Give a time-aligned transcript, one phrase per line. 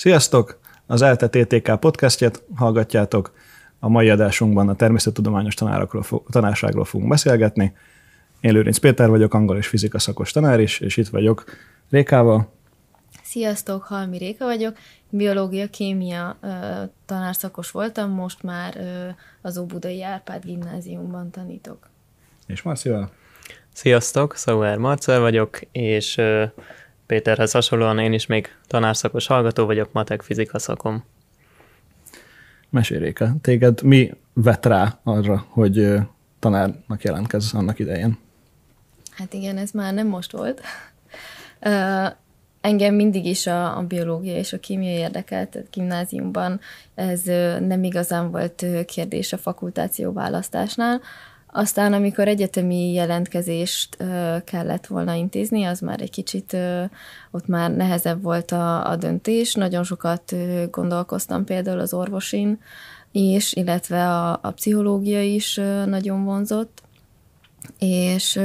[0.00, 0.58] Sziasztok!
[0.86, 3.32] Az ELTE TTK podcastját hallgatjátok.
[3.78, 7.76] A mai adásunkban a természettudományos tanárokról, tanárságról fogunk beszélgetni.
[8.40, 11.44] Én Lőrinc Péter vagyok, angol és fizika szakos tanár is, és itt vagyok
[11.90, 12.52] Rékával.
[13.22, 14.76] Sziasztok, Halmi Réka vagyok.
[15.10, 16.38] Biológia, kémia
[17.06, 18.76] tanárszakos voltam, most már
[19.42, 21.88] az Óbudai Árpád gimnáziumban tanítok.
[22.46, 23.10] És Marcival?
[23.72, 26.20] Sziasztok, Szauer Marcel vagyok, és
[27.10, 31.04] Péterhez hasonlóan én is még tanárszakos hallgató vagyok, matek fizika szakom.
[32.68, 35.94] Mesélj Réka, téged mi vett rá arra, hogy
[36.38, 38.18] tanárnak jelentkezz annak idején?
[39.10, 40.60] Hát igen, ez már nem most volt.
[42.60, 46.60] Engem mindig is a, a biológia és a kémia érdekelt, tehát gimnáziumban
[46.94, 47.22] ez
[47.60, 51.00] nem igazán volt kérdés a fakultáció választásnál.
[51.52, 53.96] Aztán, amikor egyetemi jelentkezést
[54.44, 56.56] kellett volna intézni, az már egy kicsit
[57.30, 59.54] ott már nehezebb volt a, a döntés.
[59.54, 60.34] Nagyon sokat
[60.70, 62.60] gondolkoztam például az orvosin
[63.12, 66.82] is, illetve a, a pszichológia is nagyon vonzott
[67.78, 68.40] és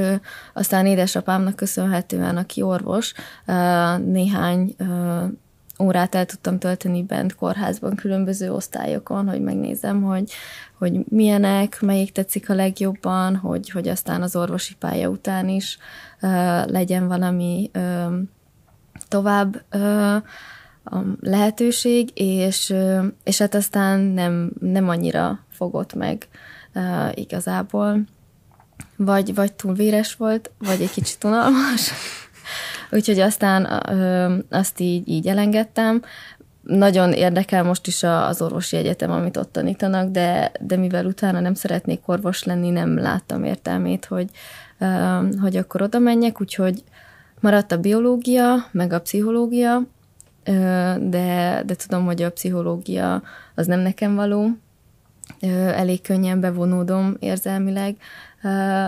[0.54, 3.12] aztán édesapámnak köszönhetően, aki orvos,
[4.04, 4.76] néhány
[5.78, 10.32] órát el tudtam tölteni bent kórházban, különböző osztályokon, hogy megnézem, hogy,
[10.78, 15.78] hogy milyenek, melyik tetszik a legjobban, hogy, hogy aztán az orvosi pálya után is
[16.22, 16.30] uh,
[16.66, 18.12] legyen valami uh,
[19.08, 20.14] tovább uh,
[20.84, 22.74] a lehetőség, és,
[23.24, 26.28] és hát aztán nem, nem annyira fogott meg
[26.74, 28.00] uh, igazából.
[28.96, 31.92] Vagy, vagy túl véres volt, vagy egy kicsit unalmas.
[32.90, 36.02] Úgyhogy aztán ö, azt így, így elengedtem.
[36.62, 41.54] Nagyon érdekel most is az orvosi egyetem, amit ott tanítanak, de, de mivel utána nem
[41.54, 44.30] szeretnék orvos lenni, nem láttam értelmét, hogy,
[44.78, 44.86] ö,
[45.40, 46.82] hogy akkor oda menjek, úgyhogy
[47.40, 49.82] maradt a biológia, meg a pszichológia,
[51.00, 53.22] de, de tudom, hogy a pszichológia
[53.54, 54.48] az nem nekem való,
[55.74, 57.96] elég könnyen bevonódom érzelmileg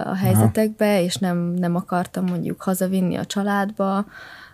[0.05, 1.01] a helyzetekbe, Aha.
[1.03, 4.07] és nem, nem akartam mondjuk hazavinni a családba,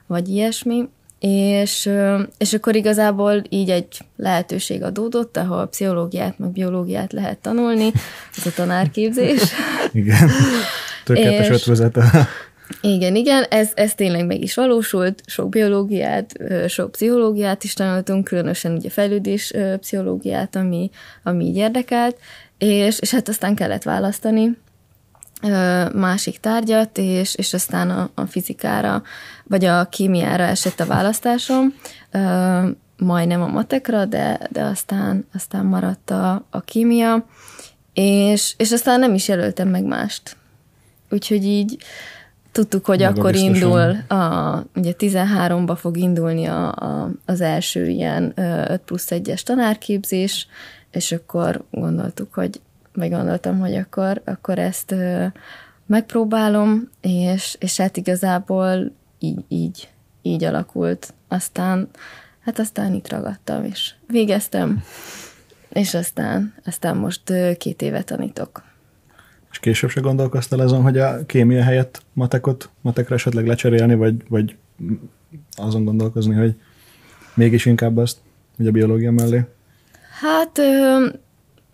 [0.06, 0.88] vagy ilyesmi.
[1.18, 1.90] És,
[2.38, 7.92] és akkor igazából így egy lehetőség adódott, ahol pszichológiát, meg biológiát lehet tanulni,
[8.36, 9.42] az a tanárképzés.
[9.92, 10.30] Igen,
[11.04, 12.28] tökéletes ötvözete.
[12.80, 16.32] Igen, igen, ez, ez tényleg meg is valósult, sok biológiát,
[16.68, 20.90] sok pszichológiát is tanultunk, különösen ugye fejlődés pszichológiát, ami,
[21.22, 22.16] ami így érdekelt,
[22.58, 24.56] és, és hát aztán kellett választani,
[25.92, 29.02] másik tárgyat, és, és aztán a, a fizikára,
[29.44, 31.74] vagy a kémiára esett a választásom,
[32.96, 37.26] majdnem a matekra, de, de aztán, aztán maradt a, a kémia,
[37.92, 40.36] és, és aztán nem is jelöltem meg mást.
[41.10, 41.78] Úgyhogy így
[42.52, 43.54] tudtuk, hogy Maga akkor biztosan.
[43.54, 50.48] indul, a, ugye 13-ba fog indulni a, a, az első ilyen 5 plusz 1-es tanárképzés,
[50.90, 52.60] és akkor gondoltuk, hogy
[52.94, 55.26] meg gondoltam, hogy akkor, akkor ezt ö,
[55.86, 59.88] megpróbálom, és, és hát igazából így, így,
[60.22, 61.14] így alakult.
[61.28, 61.88] Aztán,
[62.40, 64.82] hát aztán itt ragadtam, és végeztem,
[65.68, 68.62] és aztán, aztán most ö, két éve tanítok.
[69.50, 74.56] És később se gondolkoztál azon, hogy a kémia helyett matekot, matekre esetleg lecserélni, vagy, vagy
[75.56, 76.54] azon gondolkozni, hogy
[77.34, 78.18] mégis inkább azt,
[78.56, 79.44] hogy a biológia mellé?
[80.20, 80.60] Hát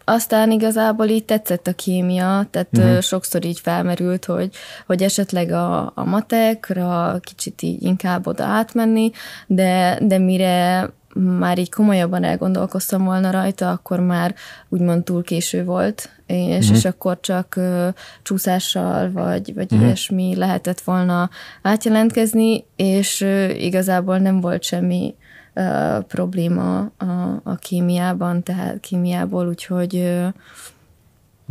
[0.05, 3.00] aztán igazából így tetszett a kémia, tehát uh-huh.
[3.00, 4.55] sokszor így felmerült, hogy,
[4.87, 9.11] hogy esetleg a, a matekra kicsit így inkább oda átmenni,
[9.47, 14.34] de, de mire már így komolyabban elgondolkoztam volna rajta, akkor már
[14.69, 16.77] úgymond túl késő volt, és, uh-huh.
[16.77, 17.88] és akkor csak uh,
[18.22, 19.87] csúszással vagy, vagy uh-huh.
[19.87, 21.31] ilyesmi lehetett volna
[21.62, 25.15] átjelentkezni, és uh, igazából nem volt semmi
[25.60, 29.94] uh, probléma a, a kémiában, tehát kémiából, úgyhogy...
[29.94, 30.26] Uh,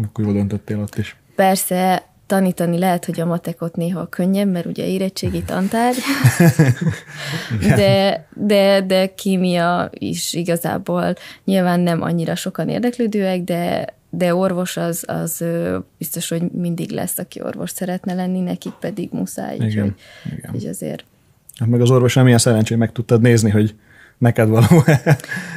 [0.03, 1.15] Akkor jól döntöttél ott is.
[1.35, 5.97] Persze, tanítani lehet, hogy a matekot néha könnyebb, mert ugye érettségi tantárgy,
[7.75, 11.13] de, de, de kémia is igazából
[11.43, 15.43] nyilván nem annyira sokan érdeklődőek, de, de orvos az, az
[15.97, 19.55] biztos, hogy mindig lesz, aki orvos szeretne lenni, nekik pedig muszáj.
[19.55, 19.93] Igen, úgyhogy,
[20.37, 20.51] igen.
[20.53, 21.03] Úgy azért.
[21.59, 23.75] Hát meg az orvos nem ilyen szerencsé, meg tudtad nézni, hogy
[24.19, 24.65] neked való.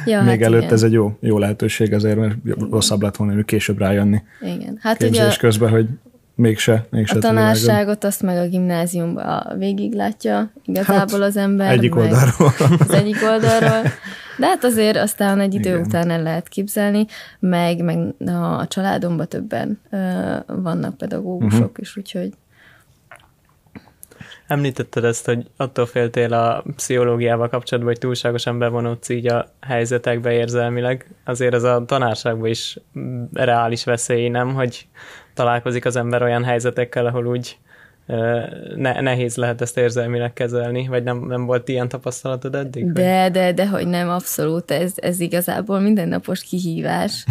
[0.05, 0.73] ja, Még hát előtt igen.
[0.73, 2.35] ez egy jó, jó lehetőség azért, mert
[2.69, 4.21] rosszabb lett volna később rájönni.
[4.41, 4.77] Igen.
[4.81, 5.87] Hát Képzés ugye közben, hogy
[6.35, 7.15] mégse, mégse.
[7.15, 11.71] A tanárságot azt meg a gimnáziumban végig látja igazából hát, az ember.
[11.71, 12.53] Egyik oldalról.
[12.79, 13.81] Az egyik oldalról.
[14.37, 15.81] De hát azért aztán egy idő Igen.
[15.81, 17.05] után el lehet képzelni,
[17.39, 19.79] meg, meg a családomban többen
[20.47, 21.79] vannak pedagógusok uh-huh.
[21.79, 22.29] is, úgyhogy
[24.53, 31.07] említetted ezt, hogy attól féltél a pszichológiával kapcsolatban, hogy túlságosan bevonódsz így a helyzetekbe érzelmileg.
[31.25, 32.77] Azért ez a tanárságban is
[33.33, 34.53] reális veszély, nem?
[34.53, 34.87] Hogy
[35.33, 37.57] találkozik az ember olyan helyzetekkel, ahol úgy
[38.75, 42.91] ne, nehéz lehet ezt érzelmileg kezelni, vagy nem, nem volt ilyen tapasztalatod eddig?
[42.91, 47.25] De, de, de, hogy nem, abszolút, ez, ez igazából mindennapos kihívás.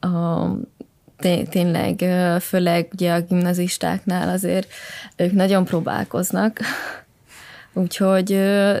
[0.00, 0.46] a,
[1.48, 2.04] tényleg,
[2.40, 4.68] főleg ugye a gimnazistáknál azért
[5.16, 6.60] ők nagyon próbálkoznak,
[7.78, 8.26] Úgyhogy,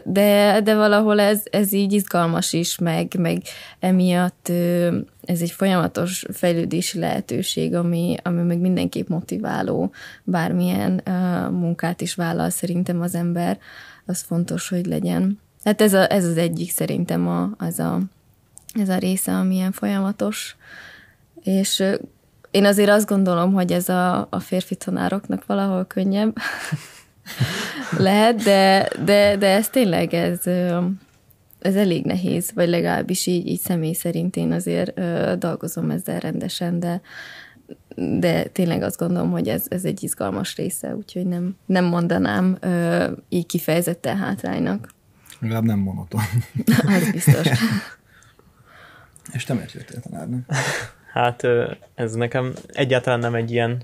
[0.04, 3.42] de, de valahol ez, ez így izgalmas is, meg, meg
[3.78, 4.48] emiatt
[5.24, 9.90] ez egy folyamatos fejlődési lehetőség, ami, ami meg mindenképp motiváló,
[10.24, 11.02] bármilyen
[11.50, 13.58] munkát is vállal szerintem az ember,
[14.06, 15.40] az fontos, hogy legyen.
[15.64, 18.00] Hát ez, a, ez az egyik szerintem a, az a,
[18.74, 20.56] ez a része, amilyen folyamatos.
[21.42, 21.84] És
[22.50, 26.36] én azért azt gondolom, hogy ez a, a férfi tanároknak valahol könnyebb
[27.96, 30.46] lehet, de, de, de ez tényleg ez,
[31.58, 35.00] ez elég nehéz, vagy legalábbis így, így személy szerint én azért
[35.38, 37.00] dolgozom ezzel rendesen, de,
[37.96, 42.58] de tényleg azt gondolom, hogy ez, ez egy izgalmas része, úgyhogy nem, nem mondanám
[43.28, 44.88] így kifejezetten hátránynak.
[45.40, 46.20] Legalább nem monoton.
[46.96, 47.48] az biztos.
[49.32, 50.44] És te miért jöttél tanárnak?
[51.12, 51.46] Hát
[51.94, 53.82] ez nekem egyáltalán nem egy ilyen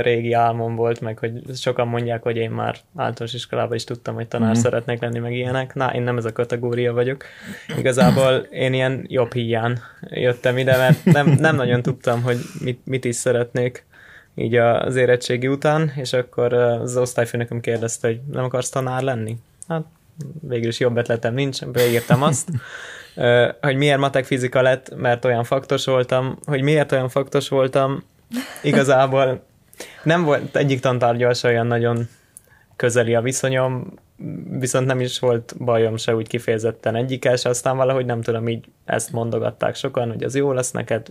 [0.00, 4.28] régi álmom volt, meg hogy sokan mondják, hogy én már általános iskolában is tudtam, hogy
[4.28, 4.60] tanár mm-hmm.
[4.60, 5.74] szeretnék lenni, meg ilyenek.
[5.74, 7.24] Na, én nem ez a kategória vagyok.
[7.78, 13.04] Igazából én ilyen jobb hiány jöttem ide, mert nem, nem nagyon tudtam, hogy mit, mit
[13.04, 13.84] is szeretnék
[14.34, 19.36] így az érettségi után, és akkor az osztályfőnököm kérdezte, hogy nem akarsz tanár lenni?
[19.68, 19.84] Hát
[20.40, 22.48] végül is jobb ötletem nincs, beírtam azt
[23.60, 28.02] hogy miért matek fizika lett, mert olyan faktos voltam, hogy miért olyan faktos voltam,
[28.62, 29.42] igazából
[30.02, 32.08] nem volt egyik tantárgyal se olyan nagyon
[32.76, 33.92] közeli a viszonyom,
[34.58, 38.64] viszont nem is volt bajom se úgy kifejezetten egyikkel se, aztán valahogy nem tudom, így
[38.84, 41.06] ezt mondogatták sokan, hogy az jó lesz neked,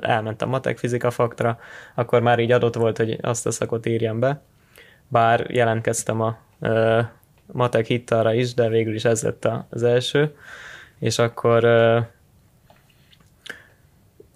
[0.00, 1.58] elmentem matek fizika faktra,
[1.94, 4.40] akkor már így adott volt, hogy azt a szakot írjam be,
[5.08, 7.00] bár jelentkeztem a ö,
[7.52, 10.34] matek hittára is, de végül is ez lett az első
[10.98, 11.98] és akkor ö,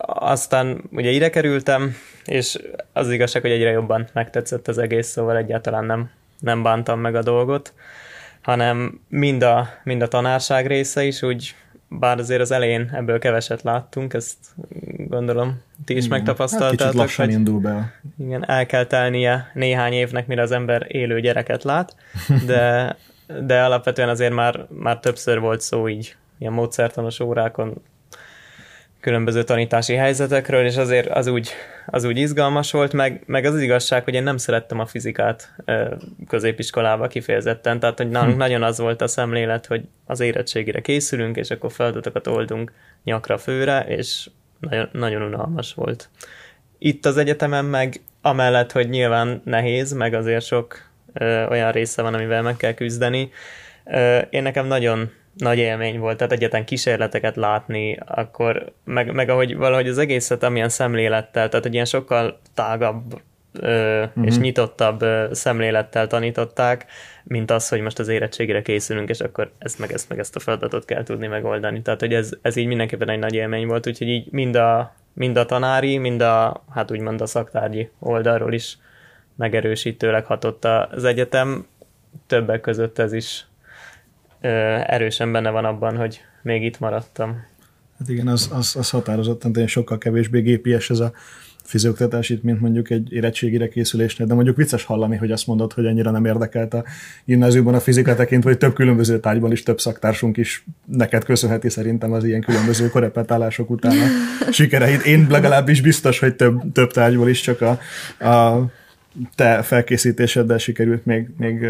[0.07, 2.59] aztán ugye ide kerültem, és
[2.93, 7.23] az igazság, hogy egyre jobban megtetszett az egész, szóval egyáltalán nem, nem bántam meg a
[7.23, 7.73] dolgot,
[8.43, 11.55] hanem mind a, mind a tanárság része is, úgy
[11.89, 14.37] bár azért az elején ebből keveset láttunk, ezt
[14.97, 16.19] gondolom ti is igen.
[16.19, 16.81] megtapasztaltátok.
[16.87, 18.01] Hát lassan hogy, indul be.
[18.19, 21.97] Igen, el kell telnie néhány évnek, mire az ember élő gyereket lát,
[22.47, 22.97] de,
[23.41, 27.83] de alapvetően azért már, már többször volt szó így ilyen módszertanos órákon
[29.01, 31.51] különböző tanítási helyzetekről, és azért az úgy,
[31.87, 35.55] az úgy izgalmas volt, meg, meg az, az igazság, hogy én nem szerettem a fizikát
[36.29, 38.39] középiskolába kifejezetten, tehát hogy nálunk hm.
[38.39, 42.73] nagyon az volt a szemlélet, hogy az érettségére készülünk, és akkor feladatokat oldunk
[43.05, 46.09] nyakra főre, és nagyon, nagyon unalmas volt.
[46.79, 52.15] Itt az egyetemen meg amellett, hogy nyilván nehéz, meg azért sok ö, olyan része van,
[52.15, 53.31] amivel meg kell küzdeni,
[53.85, 59.57] ö, én nekem nagyon nagy élmény volt, tehát egyetlen kísérleteket látni, akkor meg, meg ahogy
[59.57, 63.21] valahogy az egészet amilyen szemlélettel, tehát egy ilyen sokkal tágabb
[63.53, 64.27] ö, uh-huh.
[64.27, 66.87] és nyitottabb ö, szemlélettel tanították,
[67.25, 70.41] mint az, hogy most az érettségére készülünk, és akkor ezt meg ezt meg ezt a
[70.41, 71.83] feladatot kell tudni megoldani.
[71.83, 75.37] Tehát, hogy ez, ez így mindenképpen egy nagy élmény volt, úgyhogy így mind a, mind
[75.37, 78.79] a tanári, mind a, hát úgymond a szaktárgyi oldalról is
[79.37, 81.67] megerősítőleg hatott az egyetem.
[82.27, 83.45] Többek között ez is
[84.41, 87.45] erősen benne van abban, hogy még itt maradtam.
[87.99, 91.13] Hát igen, az, az, az határozottan tényleg sokkal kevésbé gépies ez a
[91.71, 95.87] fizioktatás itt, mint mondjuk egy érettségire készülésnél, de mondjuk vicces hallani, hogy azt mondod, hogy
[95.87, 96.85] ennyire nem érdekelt a
[97.25, 102.13] gimnáziumban a fizika tekintve, hogy több különböző tárgyban is több szaktársunk is neked köszönheti szerintem
[102.13, 103.97] az ilyen különböző korepetálások után
[104.49, 105.05] a sikereit.
[105.05, 107.79] Én legalábbis biztos, hogy több, több tárgyból is csak a,
[108.29, 108.67] a
[109.35, 111.67] te felkészítéseddel sikerült még, még,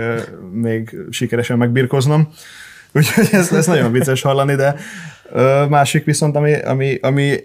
[0.52, 2.28] még sikeresen megbirkoznom.
[2.94, 4.74] Úgyhogy ez, ez nagyon vicces hallani, de
[5.68, 7.38] másik viszont, ami, ami, ami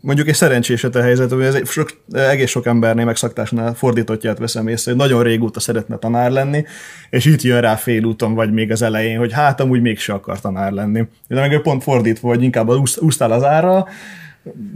[0.00, 4.38] mondjuk egy szerencsés a helyzet, hogy ez egy sok, egész sok embernél, meg szaktársnál fordítottját
[4.38, 6.64] veszem észre, hogy nagyon régóta szeretne tanár lenni,
[7.10, 10.72] és itt jön rá félúton, vagy még az elején, hogy hát amúgy mégse akar tanár
[10.72, 11.04] lenni.
[11.28, 12.68] De meg pont fordítva, hogy inkább
[13.00, 13.86] úsztál az ára,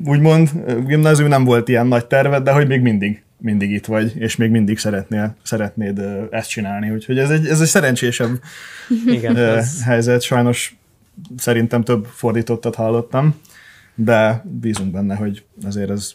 [0.04, 0.50] úgymond
[0.86, 4.50] gimnázium nem volt ilyen nagy terved, de hogy még mindig mindig itt vagy, és még
[4.50, 6.90] mindig szeretnél, szeretnéd ezt csinálni.
[6.90, 8.40] Úgyhogy ez egy, ez egy szerencsésebb
[9.06, 9.84] Igen, ez...
[9.84, 10.22] helyzet.
[10.22, 10.76] Sajnos
[11.36, 13.40] szerintem több fordítottat hallottam,
[13.94, 16.12] de bízunk benne, hogy azért ez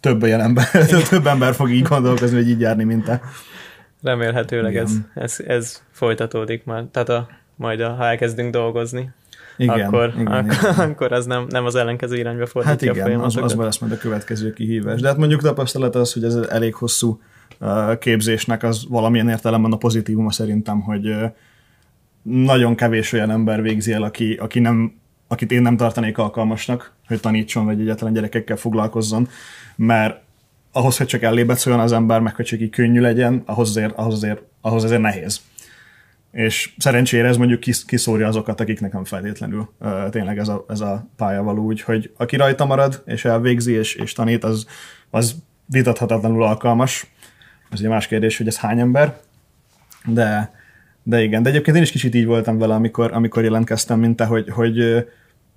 [0.00, 0.64] több, ember,
[1.10, 3.20] több ember fog így gondolkozni, hogy így járni, mint te.
[4.02, 6.84] Remélhetőleg ez, ez, ez folytatódik már.
[6.90, 9.10] Tehát a, majd a, ha elkezdünk dolgozni,
[9.58, 10.90] igen, akkor, igen, akkor, igen.
[10.90, 13.92] akkor az nem, nem az ellenkező irányba fordítja hát igen, a az, az lesz majd
[13.92, 15.00] a következő kihívás.
[15.00, 17.20] De hát mondjuk tapasztalat az, hogy ez elég hosszú
[17.98, 21.14] képzésnek az valamilyen értelemben a pozitívuma szerintem, hogy
[22.22, 24.94] nagyon kevés olyan ember végzi el, aki, aki nem,
[25.28, 29.28] akit én nem tartanék alkalmasnak, hogy tanítson, vagy egyetlen gyerekekkel foglalkozzon,
[29.76, 30.20] mert
[30.72, 33.96] ahhoz, hogy csak ellébet szóljon az ember, meg hogy csak így könnyű legyen, ahhoz azért,
[33.96, 35.40] ahhoz azért, ahhoz azért nehéz.
[36.32, 41.08] És szerencsére ez mondjuk kiszórja azokat, akiknek nem feltétlenül uh, tényleg ez a, ez a
[41.16, 44.66] pálya való, úgyhogy aki rajta marad, és elvégzi, és, és tanít, az,
[45.10, 47.06] az vitathatatlanul alkalmas.
[47.70, 49.16] Ez egy más kérdés, hogy ez hány ember,
[50.04, 50.52] de,
[51.02, 51.42] de igen.
[51.42, 54.78] De egyébként én is kicsit így voltam vele, amikor, amikor jelentkeztem, mint te, hogy, hogy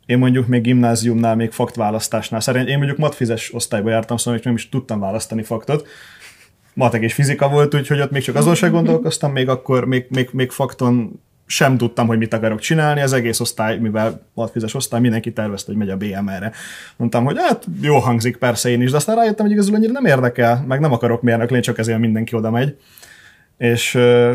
[0.06, 4.70] én mondjuk még gimnáziumnál, még faktválasztásnál, szerint én mondjuk matfizes osztályba jártam, szóval nem is
[4.70, 5.88] tudtam választani faktot,
[6.74, 10.30] matek és fizika volt, úgyhogy ott még csak azon sem gondolkoztam, még akkor, még, még,
[10.32, 15.34] még fakton sem tudtam, hogy mit akarok csinálni, az egész osztály, mivel matfizes osztály, mindenki
[15.34, 16.52] tervezte, hogy megy a BMR-re.
[16.98, 20.06] Mondtam, hogy hát jó hangzik persze én is, de aztán rájöttem, hogy igazából annyira nem
[20.06, 22.78] érdekel, meg nem akarok mérnök lenni, csak ezért mindenki oda megy.
[23.58, 24.34] És uh,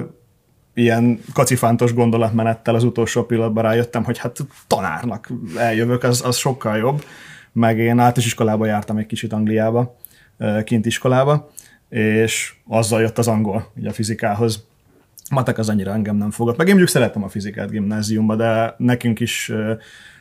[0.76, 7.04] ilyen kacifántos gondolatmenettel az utolsó pillanatban rájöttem, hogy hát tanárnak eljövök, az, az sokkal jobb.
[7.52, 9.96] Meg én általános iskolába jártam egy kicsit Angliába,
[10.64, 11.50] kint iskolába,
[11.88, 14.66] és azzal jött az angol ugye a fizikához.
[15.30, 16.56] Matek az annyira engem nem fogott.
[16.56, 19.52] Meg én mondjuk szeretem a fizikát gimnáziumban, de nekünk is,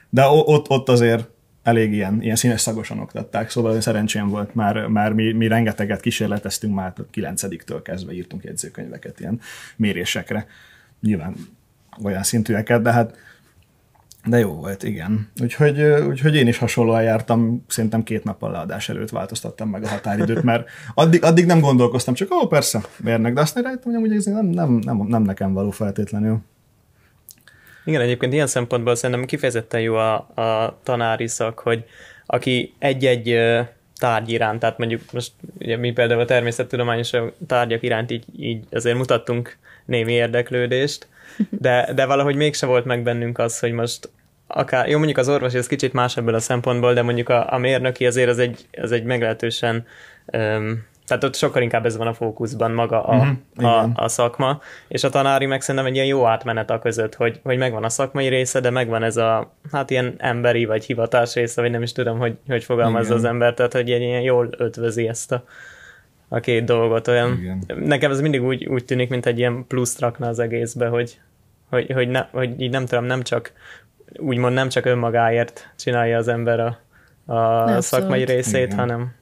[0.10, 1.27] de ott, ott azért
[1.63, 6.74] elég ilyen, ilyen színes szagosan oktatták, szóval szerencsém volt, már, már mi, mi rengeteget kísérleteztünk,
[6.74, 9.39] már 9-től kezdve írtunk jegyzőkönyveket ilyen
[9.75, 10.48] mérésekre.
[11.01, 11.36] Nyilván
[12.03, 13.17] olyan szintűeket, de hát
[14.25, 15.32] de jó volt, igen.
[15.41, 20.44] Úgyhogy, úgyhogy én is hasonlóan jártam, szerintem két nappal leadás előtt változtattam meg a határidőt,
[20.44, 24.46] mert addig, addig nem gondolkoztam, csak ó, persze, mérnek, de aztán rájöttem, hogy ez nem,
[24.46, 26.38] nem, nem, nem nekem való feltétlenül.
[27.86, 31.86] Igen, egyébként ilyen szempontból szerintem kifejezetten jó a, a tanári szak, hogy
[32.25, 33.39] aki egy-egy
[33.98, 37.12] tárgy iránt, tehát mondjuk most ugye mi például a természettudományos
[37.48, 41.08] tárgyak iránt így, így azért mutattunk némi érdeklődést,
[41.50, 44.10] de, de valahogy mégse volt meg bennünk az, hogy most
[44.47, 47.57] akár, jó mondjuk az orvos ez kicsit más ebből a szempontból, de mondjuk a, a
[47.57, 49.85] mérnöki azért az egy, az egy meglehetősen
[50.33, 54.61] um, tehát ott sokkal inkább ez van a fókuszban maga a, uh-huh, a, a szakma,
[54.87, 57.89] és a tanári meg szerintem egy ilyen jó átmenet a között, hogy, hogy megvan a
[57.89, 61.91] szakmai része, de megvan ez a, hát ilyen emberi vagy hivatás része, vagy nem is
[61.91, 63.17] tudom, hogy, hogy fogalmazza Igen.
[63.17, 65.43] az ember, tehát hogy egy ilyen jól ötvözi ezt a,
[66.27, 67.07] a két dolgot.
[67.07, 67.63] Olyan, Igen.
[67.85, 71.19] nekem ez mindig úgy, úgy tűnik, mint egy ilyen pluszt rakna az egészbe, hogy,
[71.69, 73.51] hogy, hogy, ne, hogy így nem tudom, nem csak
[74.17, 76.79] úgymond nem csak önmagáért csinálja az ember a,
[77.33, 78.77] a szakmai részét, Igen.
[78.77, 79.13] hanem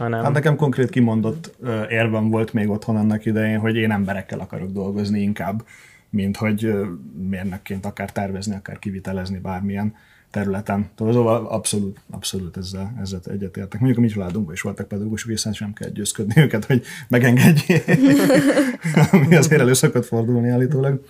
[0.00, 0.22] hanem...
[0.22, 4.70] Hát nekem konkrét kimondott uh, érvem volt még otthon annak idején, hogy én emberekkel akarok
[4.70, 5.64] dolgozni inkább,
[6.10, 6.86] mint hogy uh,
[7.28, 9.94] mérnökként akár tervezni, akár kivitelezni bármilyen
[10.30, 10.90] területen.
[10.96, 13.80] Szóval abszolút, abszolút ezzel, ezzel egyetértek.
[13.80, 17.84] Mondjuk a mi családunkban is voltak pedagógusok, és sem kell győzködni őket, hogy megengedjék,
[19.12, 21.04] ami azért elő szokott fordulni állítólag.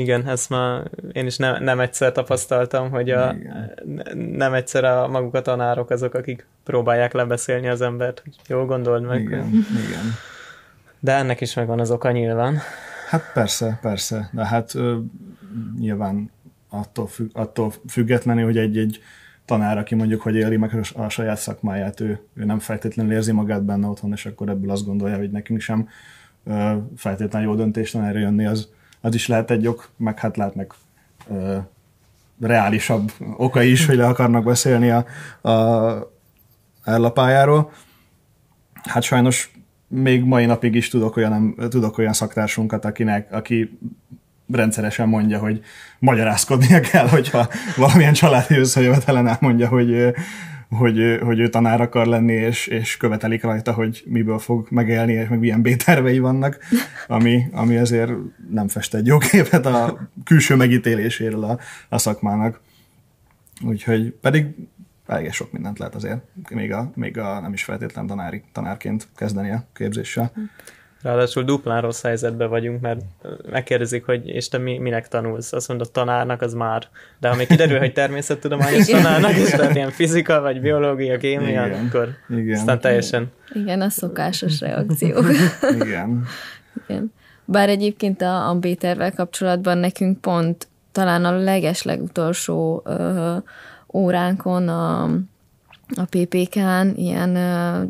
[0.00, 3.36] Igen, ezt már én is nem, nem egyszer tapasztaltam, hogy a,
[4.14, 9.04] nem egyszer a maguk a tanárok azok, akik próbálják lebeszélni az embert, hogy jó gondold
[9.04, 9.20] meg.
[9.20, 9.46] Igen,
[9.88, 10.04] igen.
[11.00, 12.58] De ennek is megvan az oka nyilván.
[13.08, 14.98] Hát persze, persze, de hát ö,
[15.78, 16.30] nyilván
[16.68, 19.00] attól, függ, attól függetlenül, hogy egy-egy
[19.44, 23.64] tanár, aki mondjuk, hogy éli meg a saját szakmáját, ő, ő nem feltétlenül érzi magát
[23.64, 25.88] benne otthon, és akkor ebből azt gondolja, hogy nekünk sem
[26.44, 28.68] ö, feltétlenül jó döntés erre jönni, az,
[29.00, 30.74] az is lehet egy ok, meg hát lehetnek
[31.30, 31.56] ö,
[32.40, 35.04] reálisabb oka is, hogy le akarnak beszélni a,
[35.50, 36.12] a
[36.84, 37.72] ellapájáról.
[38.82, 39.52] Hát sajnos
[39.88, 43.78] még mai napig is tudok olyan, tudok olyan szaktársunkat, akinek, aki
[44.52, 45.60] rendszeresen mondja, hogy
[45.98, 50.14] magyarázkodnia kell, hogyha valamilyen családi összejövetelen elmondja, hogy
[50.70, 55.28] hogy, hogy ő tanár akar lenni, és, és követelik rajta, hogy miből fog megélni, és
[55.28, 56.58] meg milyen B-tervei vannak,
[57.06, 58.12] ami, ami azért
[58.50, 61.58] nem fest egy jó képet a külső megítéléséről a,
[61.88, 62.60] a szakmának.
[63.64, 64.46] Úgyhogy pedig
[65.06, 69.50] elég sok mindent lehet azért, még a, még a nem is feltétlen tanári, tanárként kezdeni
[69.50, 70.32] a képzéssel.
[71.02, 73.00] Ráadásul duplán rossz helyzetben vagyunk, mert
[73.50, 75.52] megkérdezik, hogy és te mi, minek tanulsz?
[75.52, 76.88] Azt mondod, tanárnak az már.
[77.18, 81.86] De ha még kiderül, hogy természettudományos tanárnak, és tehát ilyen fizika, vagy biológia, kémia, Igen.
[81.86, 82.58] akkor Igen.
[82.58, 83.32] aztán teljesen...
[83.54, 85.18] Igen, a szokásos reakció.
[85.80, 86.24] Igen.
[86.86, 87.12] Igen.
[87.44, 93.36] Bár egyébként a, a B-tervel kapcsolatban nekünk pont talán a leges legutolsó ö,
[93.92, 95.10] óránkon a
[95.94, 97.38] a PPK-n, ilyen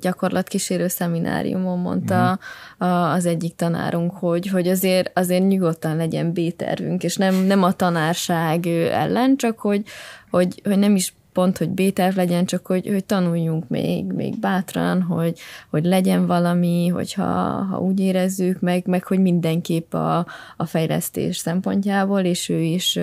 [0.00, 2.38] gyakorlatkísérő szemináriumon mondta
[2.78, 3.12] uh-huh.
[3.12, 8.66] az egyik tanárunk, hogy, hogy azért, azért nyugodtan legyen B-tervünk, és nem, nem a tanárság
[8.66, 9.83] ellen, csak hogy,
[10.30, 15.02] hogy, hogy nem is pont, hogy B-terv legyen, csak hogy, hogy tanuljunk még, még bátran,
[15.02, 15.38] hogy,
[15.71, 17.25] hogy legyen valami, hogyha
[17.71, 20.26] ha úgy érezzük, meg, meg hogy mindenképp a,
[20.57, 22.99] a fejlesztés szempontjából, és ő is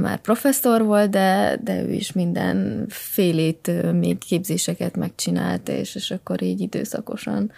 [0.00, 6.42] már professzor volt, de, de ő is minden félét még képzéseket megcsinált, és, és akkor
[6.42, 7.52] így időszakosan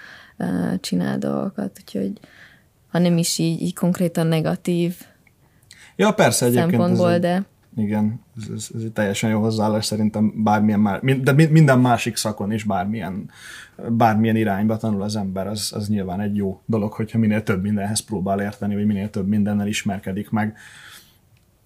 [0.80, 2.12] csinál dolgokat, úgyhogy
[2.88, 4.94] ha nem is így, így konkrétan negatív
[5.96, 7.44] ja, persze, egyébként szempontból, ez de...
[7.76, 12.52] Igen, ez, ez, ez egy teljesen jó hozzáállás szerintem bármilyen már, de minden másik szakon
[12.52, 13.30] is bármilyen,
[13.88, 18.00] bármilyen irányba tanul az ember, az, az nyilván egy jó dolog, hogyha minél több mindenhez
[18.00, 20.56] próbál érteni, vagy minél több mindennel ismerkedik meg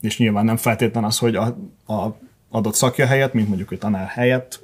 [0.05, 1.47] és nyilván nem feltétlen az, hogy a,
[1.93, 2.17] a
[2.51, 4.63] adott szakja helyett, mint mondjuk egy tanár helyett,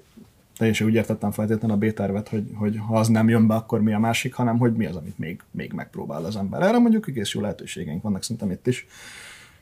[0.57, 3.93] teljesen úgy értettem feltétlenül a B-tervet, hogy, hogy ha az nem jön be, akkor mi
[3.93, 6.63] a másik, hanem hogy mi az, amit még, még megpróbál az ember.
[6.63, 8.87] Erre mondjuk egész jó lehetőségeink vannak szerintem itt is,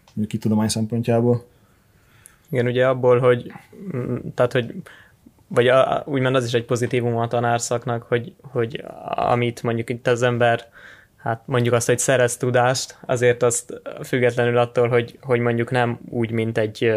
[0.04, 1.44] mondjuk itt tudomány szempontjából.
[2.50, 3.52] Igen, ugye abból, hogy
[4.34, 4.74] tehát, hogy
[5.48, 10.22] vagy a, úgymond az is egy pozitívum a tanárszaknak, hogy, hogy amit mondjuk itt az
[10.22, 10.70] ember
[11.28, 16.30] hát mondjuk azt, hogy szerez tudást, azért azt függetlenül attól, hogy, hogy mondjuk nem úgy,
[16.30, 16.92] mint egy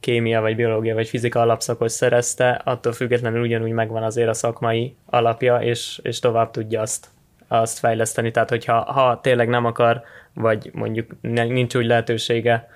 [0.00, 5.56] kémia, vagy biológia, vagy fizika alapszakos szerezte, attól függetlenül ugyanúgy megvan azért a szakmai alapja,
[5.56, 7.08] és, és tovább tudja azt,
[7.48, 8.30] azt fejleszteni.
[8.30, 10.02] Tehát, hogyha ha tényleg nem akar,
[10.34, 12.68] vagy mondjuk nincs úgy lehetősége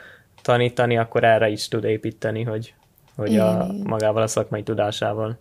[0.42, 2.74] tanítani, akkor erre is tud építeni, hogy,
[3.16, 5.38] hogy a, magával a szakmai tudásával.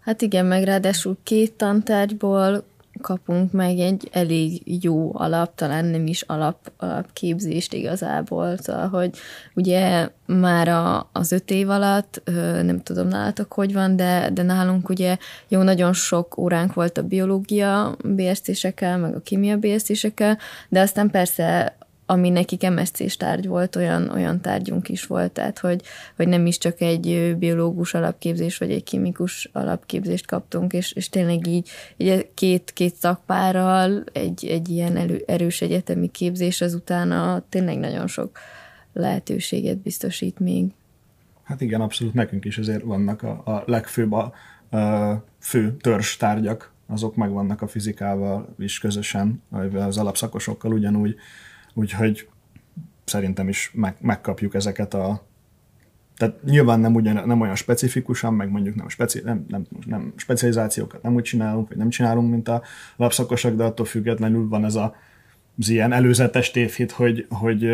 [0.00, 2.64] Hát igen, meg ráadásul két tantárgyból
[3.04, 9.10] kapunk meg egy elég jó alap, talán nem is alap, alapképzést igazából, szóval, hogy
[9.54, 12.22] ugye már a, az öt év alatt,
[12.62, 15.16] nem tudom nálatok hogy van, de, de nálunk ugye
[15.48, 20.38] jó, nagyon sok óránk volt a biológia bérszésekkel, meg a kémia bérszésekkel,
[20.68, 25.82] de aztán persze ami nekik MSC-s tárgy volt, olyan, olyan tárgyunk is volt, tehát hogy,
[26.16, 31.46] hogy nem is csak egy biológus alapképzés, vagy egy kémikus alapképzést kaptunk, és, és tényleg
[31.46, 37.78] így, így két, két szakpárral egy, egy ilyen elő, erős egyetemi képzés az utána tényleg
[37.78, 38.38] nagyon sok
[38.92, 40.66] lehetőséget biztosít még.
[41.42, 44.32] Hát igen, abszolút nekünk is azért vannak a, a legfőbb a,
[44.76, 49.42] a fő törzs tárgyak, azok megvannak a fizikával is közösen,
[49.74, 51.16] az alapszakosokkal ugyanúgy,
[51.74, 52.28] úgyhogy
[53.04, 55.26] szerintem is meg, megkapjuk ezeket a
[56.16, 61.02] tehát nyilván nem, ugyan, nem olyan specifikusan, meg mondjuk nem, speci, nem, nem, nem specializációkat
[61.02, 62.62] nem úgy csinálunk, vagy nem csinálunk, mint a
[62.96, 64.94] lapszakosak, de attól függetlenül van ez a,
[65.58, 67.68] az ilyen előzetes tévhit, hogy, hogy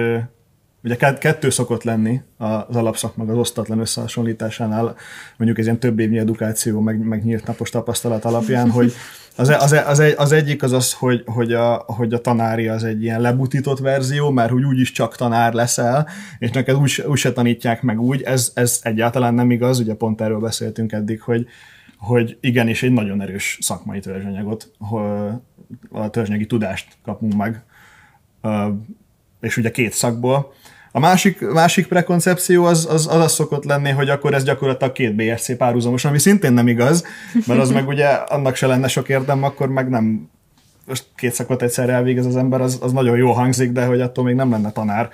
[0.85, 4.97] Ugye kettő szokott lenni az alapszak meg az osztatlan összehasonlításánál,
[5.37, 8.93] mondjuk ez ilyen több évnyi edukáció, meg, meg nyílt napos tapasztalat alapján, hogy
[9.41, 13.03] az, az, az, az egyik az az, hogy, hogy, a, hogy a tanári az egy
[13.03, 17.83] ilyen lebutított verzió, mert hogy úgyis csak tanár leszel, és neked úgy, úgy se tanítják
[17.83, 21.47] meg úgy, ez, ez egyáltalán nem igaz, ugye pont erről beszéltünk eddig, hogy,
[21.99, 24.71] hogy igenis egy nagyon erős szakmai törzsanyagot,
[25.91, 27.63] a törzsanyagi tudást kapunk meg,
[29.41, 30.53] és ugye két szakból,
[30.93, 35.15] a másik, másik prekoncepció az, az, az az szokott lenni, hogy akkor ez gyakorlatilag két
[35.15, 37.05] BSC párhuzamos, ami szintén nem igaz,
[37.47, 40.31] mert az meg ugye annak se lenne sok érdem, akkor meg nem.
[40.87, 44.25] Most két szakot egyszerre elvégez az ember, az, az nagyon jó hangzik, de hogy attól
[44.25, 45.09] még nem lenne tanár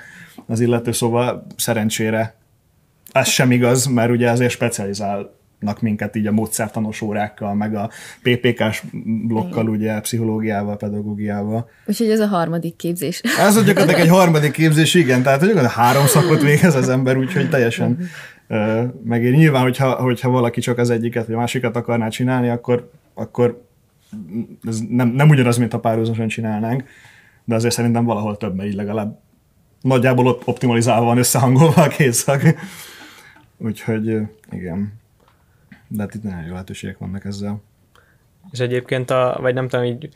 [0.46, 2.34] az illető, szóval szerencsére
[3.12, 5.35] ez sem igaz, mert ugye azért specializál
[5.80, 7.90] minket így a módszertanos órákkal, meg a
[8.22, 8.82] PPK-s
[9.26, 11.68] blokkal, ugye, pszichológiával, pedagógiával.
[11.86, 13.20] Úgyhogy ez a harmadik képzés.
[13.38, 17.48] Ez a gyakorlatilag egy harmadik képzés, igen, tehát gyakorlatilag három szakot végez az ember, úgyhogy
[17.48, 17.98] teljesen
[18.48, 19.32] uh, megér.
[19.32, 23.64] Nyilván, hogyha, hogyha valaki csak az egyiket vagy a másikat akarná csinálni, akkor, akkor
[24.62, 26.84] ez nem, nem ugyanaz, mint ha párhuzamosan csinálnánk,
[27.44, 29.18] de azért szerintem valahol több, mert így legalább
[29.80, 32.42] nagyjából optimalizálva van összehangolva a két szak.
[33.58, 35.04] Úgyhogy igen
[35.88, 37.62] de hát itt nagyon jó lehetőségek vannak ezzel.
[38.50, 40.08] És egyébként, a, vagy nem tudom, így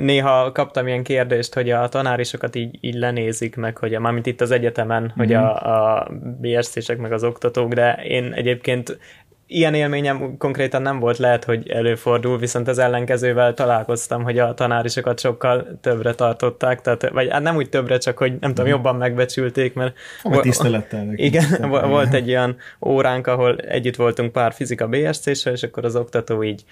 [0.00, 4.40] néha kaptam ilyen kérdést, hogy a tanárisokat így, így lenézik meg, hogy a, mármint itt
[4.40, 5.12] az egyetemen, mm-hmm.
[5.16, 5.68] hogy a, mhm.
[5.68, 6.08] a
[6.40, 8.98] BSC-sek meg az oktatók, de én egyébként
[9.46, 15.20] ilyen élményem konkrétan nem volt, lehet, hogy előfordul, viszont az ellenkezővel találkoztam, hogy a tanárisokat
[15.20, 18.74] sokkal többre tartották, tehát, vagy hát nem úgy többre, csak hogy nem tudom, mhm.
[18.74, 19.96] jobban megbecsülték, mert...
[20.22, 21.12] Vagy tisztelettel.
[21.28, 26.42] Igen, volt egy olyan óránk, ahol együtt voltunk pár fizika BSC-sel, és akkor az oktató
[26.42, 26.64] így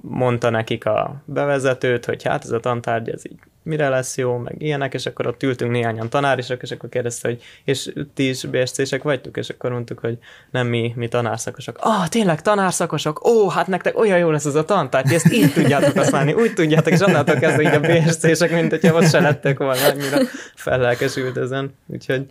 [0.00, 4.54] mondta nekik a bevezetőt, hogy hát ez a tantárgy, ez így mire lesz jó, meg
[4.62, 9.02] ilyenek, és akkor ott ültünk néhányan tanárisok, és akkor kérdezte, hogy és ti is BSC-sek
[9.02, 10.18] vagytok, és akkor mondtuk, hogy
[10.50, 11.76] nem mi, mi tanárszakosok.
[11.80, 13.26] Ah, tényleg tanárszakosok?
[13.26, 16.92] Ó, hát nektek olyan jó lesz ez a tantárgy, ezt így tudjátok használni, úgy tudjátok,
[16.92, 20.18] és annáltól kezdve így a BSC-sek, mint hogyha ott se lettek volna, annyira
[20.54, 22.26] fellelkesült ezen, úgyhogy...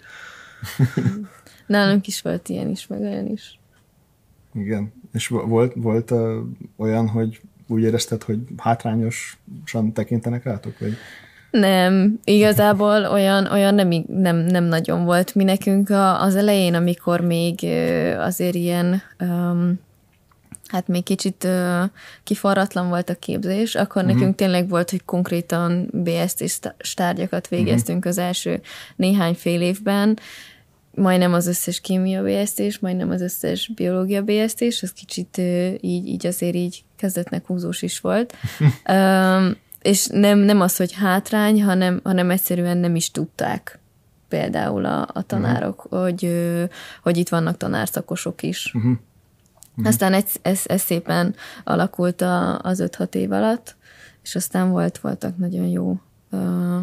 [1.66, 3.60] Nálunk is volt ilyen is, meg olyan is.
[4.54, 4.94] Igen.
[5.14, 6.38] És volt, volt uh,
[6.76, 10.80] olyan, hogy úgy érezted, hogy hátrányosan tekintenek rátok?
[10.80, 10.98] Vagy?
[11.50, 17.64] Nem, igazából olyan, olyan nem, nem, nem nagyon volt mi nekünk az elején, amikor még
[18.18, 19.80] azért ilyen um,
[20.68, 21.90] hát még kicsit uh,
[22.24, 24.18] kiforratlan volt a képzés, akkor uh-huh.
[24.18, 28.12] nekünk tényleg volt, hogy konkrétan BST tárgyakat végeztünk uh-huh.
[28.12, 28.62] az első
[28.96, 30.20] néhány fél évben,
[30.92, 36.28] majdnem az összes kémia BST-s, majdnem az összes biológia BST-s, az kicsit uh, így, így
[36.28, 38.34] azért így kezdetnek húzós is volt.
[38.90, 43.80] um, és nem, nem az, hogy hátrány, hanem, hanem egyszerűen nem is tudták
[44.28, 46.02] például a, a tanárok, uh-huh.
[46.02, 46.32] hogy,
[47.04, 48.72] hogy itt vannak tanárszakosok is.
[48.76, 48.92] Uh-huh.
[48.92, 49.88] Uh-huh.
[49.88, 53.76] Aztán ez, ez, ez szépen alakult a, az 5-6 év alatt,
[54.24, 56.00] és aztán volt, voltak nagyon jó
[56.32, 56.82] uh,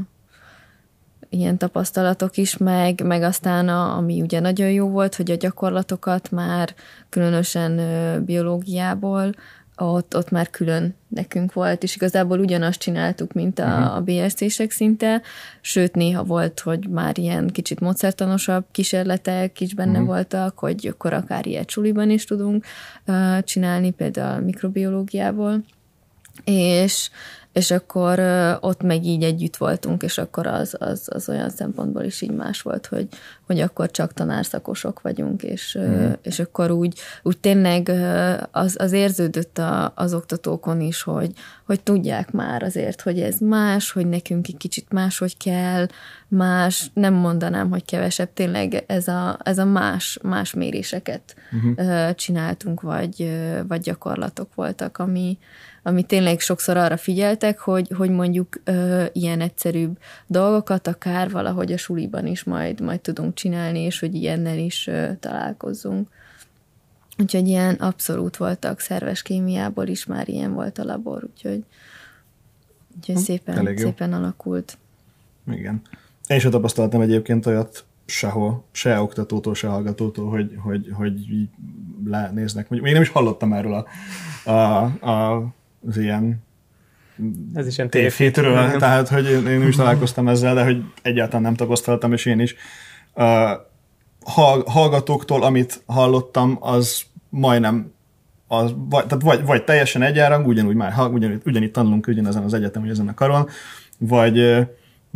[1.28, 6.30] ilyen tapasztalatok is, meg, meg aztán a, ami ugye nagyon jó volt, hogy a gyakorlatokat
[6.30, 6.74] már
[7.08, 7.80] különösen
[8.24, 9.34] biológiából
[9.76, 13.94] ott, ott már külön nekünk volt, és igazából ugyanazt csináltuk, mint a, uh-huh.
[13.94, 15.22] a BSC-sek szinte,
[15.60, 20.06] sőt néha volt, hogy már ilyen kicsit módszertanosabb kísérletek is benne uh-huh.
[20.06, 22.64] voltak, hogy akkor akár ilyet csuliban is tudunk
[23.06, 25.64] uh, csinálni, például mikrobiológiából,
[26.44, 27.10] és
[27.54, 28.20] és akkor
[28.60, 32.62] ott meg így együtt voltunk, és akkor az, az, az olyan szempontból is így más
[32.62, 33.08] volt, hogy,
[33.46, 36.10] hogy akkor csak tanárszakosok vagyunk, és, mm.
[36.22, 37.88] és akkor úgy, úgy tényleg
[38.50, 41.32] az, az érződött a, az oktatókon is, hogy,
[41.66, 45.86] hogy tudják már azért, hogy ez más, hogy nekünk egy kicsit máshogy kell,
[46.28, 52.14] más, nem mondanám, hogy kevesebb, tényleg ez a, ez a más, más méréseket uh-huh.
[52.14, 55.38] csináltunk, vagy, vagy gyakorlatok voltak, ami,
[55.86, 61.76] ami tényleg sokszor arra figyeltek, hogy, hogy mondjuk ö, ilyen egyszerűbb dolgokat akár valahogy a
[61.76, 66.08] suliban is majd, majd tudunk csinálni, és hogy ilyennel is ö, találkozzunk.
[67.18, 71.64] Úgyhogy ilyen abszolút voltak, szerves kémiából is már ilyen volt a labor, úgyhogy,
[72.96, 74.78] úgyhogy hm, szépen, szépen alakult.
[75.50, 75.82] Igen.
[76.26, 81.48] Én is tapasztaltam egyébként olyat sehol, se oktatótól, se hallgatótól, hogy, hogy, hogy így
[82.04, 82.68] lenéznek.
[82.68, 83.86] Még nem is hallottam erről
[84.44, 85.46] a, a, a
[85.88, 86.42] az ilyen
[87.54, 91.54] ez is ilyen tévhétről, tehát hogy én, én is találkoztam ezzel, de hogy egyáltalán nem
[91.54, 92.54] tapasztaltam, és én is.
[93.14, 93.24] Uh,
[94.66, 97.92] hallgatóktól, amit hallottam, az majdnem
[98.46, 102.82] az, vagy, tehát vagy, vagy teljesen egyenrang, ugyanúgy már, ugyanúgy, ugyanígy tanulunk ugyanezen az egyetem,
[102.82, 103.48] vagy ezen a karon,
[103.98, 104.38] vagy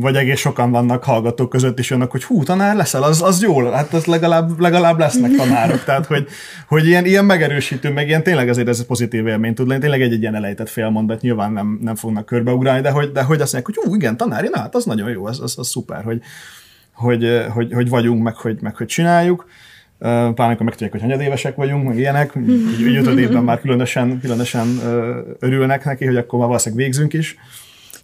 [0.01, 3.71] vagy egész sokan vannak hallgatók között is jönnek, hogy hú, tanár leszel, az, az jó,
[3.71, 5.85] hát az legalább, legalább lesznek tanárok.
[5.85, 6.27] Tehát, hogy,
[6.69, 10.13] hogy ilyen, ilyen megerősítő, meg ilyen tényleg azért ez pozitív élmény tud lenni, tényleg egy,
[10.13, 13.77] egy ilyen elejtett félmondat nyilván nem, nem fognak körbeugrálni, de hogy, de hogy azt mondják,
[13.77, 16.21] hogy hú, igen, tanári, na hát az nagyon jó, az, az, az szuper, hogy,
[16.93, 19.47] hogy, hogy, hogy vagyunk, meg hogy, meg hogy csináljuk.
[19.99, 22.33] Pláne, amikor megtudják, hogy hanyadévesek vagyunk, meg ilyenek,
[22.81, 24.67] így ötöd évben már különösen, különösen
[25.39, 27.37] örülnek neki, hogy akkor már valószínűleg végzünk is.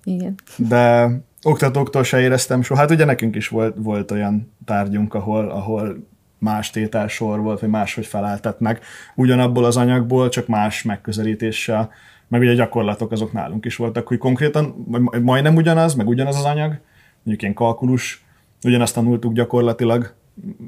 [0.04, 0.34] Igen.
[0.56, 1.10] De,
[1.44, 2.80] oktatóktól se éreztem soha.
[2.80, 6.06] Hát ugye nekünk is volt, volt olyan tárgyunk, ahol, ahol
[6.38, 8.80] más tételsor volt, vagy máshogy feláltatnak
[9.14, 11.90] ugyanabból az anyagból, csak más megközelítéssel,
[12.28, 14.86] meg ugye gyakorlatok azok nálunk is voltak, hogy konkrétan
[15.22, 16.78] majdnem ugyanaz, meg ugyanaz az anyag,
[17.22, 18.24] mondjuk ilyen kalkulus,
[18.62, 20.14] ugyanazt tanultuk gyakorlatilag,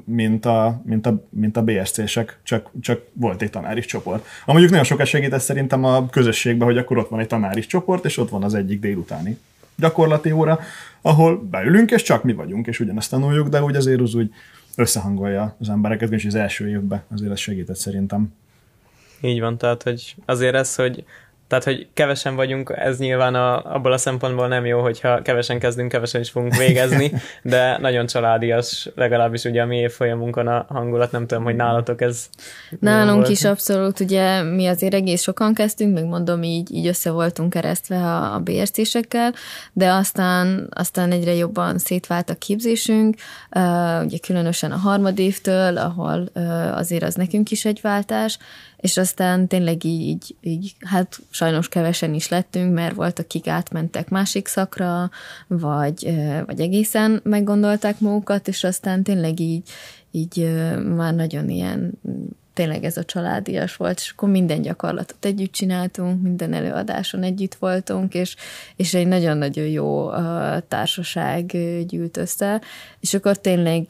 [0.05, 4.25] mint a, mint a, mint a BSC-sek, csak, csak volt egy tanáris csoport.
[4.45, 8.17] Amúgy nagyon sokat segített szerintem a közösségben, hogy akkor ott van egy tanáris csoport, és
[8.17, 9.37] ott van az egyik délutáni
[9.77, 10.59] gyakorlati óra,
[11.01, 14.31] ahol beülünk, és csak mi vagyunk, és ugyanezt tanuljuk, de úgy azért az úgy
[14.75, 18.33] összehangolja az embereket, és az első évben azért ez segített szerintem.
[19.21, 21.03] Így van, tehát hogy azért ez, hogy
[21.47, 25.91] tehát, hogy kevesen vagyunk, ez nyilván a, abból a szempontból nem jó, hogyha kevesen kezdünk,
[25.91, 27.11] kevesen is fogunk végezni,
[27.43, 32.29] de nagyon családias, legalábbis ugye a mi évfolyamunkon a hangulat, nem tudom, hogy nálatok ez...
[32.79, 37.49] Nálunk is abszolút, ugye mi azért egész sokan kezdtünk, meg mondom, így, így össze voltunk
[37.49, 39.33] keresztve a, a BRC-sekkel,
[39.73, 43.15] de aztán, aztán egyre jobban szétvált a képzésünk,
[43.55, 48.37] uh, ugye különösen a harmadévtől, ahol uh, azért az nekünk is egy váltás,
[48.77, 54.09] és aztán tényleg így, így, így, hát sajnos kevesen is lettünk, mert volt, akik átmentek
[54.09, 55.09] másik szakra,
[55.47, 59.69] vagy, vagy egészen meggondolták magukat, és aztán tényleg így,
[60.11, 60.53] így
[60.95, 61.99] már nagyon ilyen
[62.57, 68.13] tényleg ez a családias volt, és akkor minden gyakorlatot együtt csináltunk, minden előadáson együtt voltunk,
[68.13, 68.35] és,
[68.75, 70.09] és egy nagyon-nagyon jó
[70.67, 71.45] társaság
[71.87, 72.61] gyűlt össze,
[72.99, 73.85] és akkor tényleg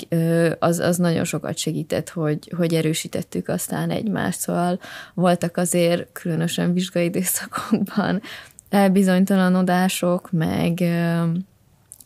[0.60, 4.80] az, az nagyon sokat segített, hogy, hogy erősítettük aztán egymást, szóval
[5.14, 8.22] voltak azért különösen vizsgai időszakokban
[8.70, 10.84] elbizonytalanodások, meg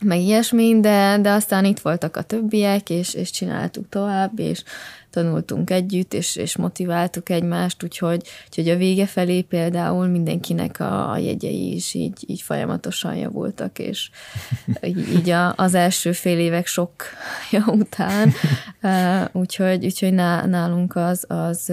[0.02, 4.62] meg ilyesmi, de, de aztán itt voltak a többiek, és, és csináltuk tovább, és
[5.10, 11.16] tanultunk együtt, és, és motiváltuk egymást, úgyhogy, úgyhogy a vége felé például mindenkinek a, a
[11.16, 14.10] jegyei is így, így folyamatosan javultak, és
[14.82, 18.32] így, így a, az első fél évek sokja után,
[19.32, 21.72] úgyhogy, úgyhogy nálunk az, az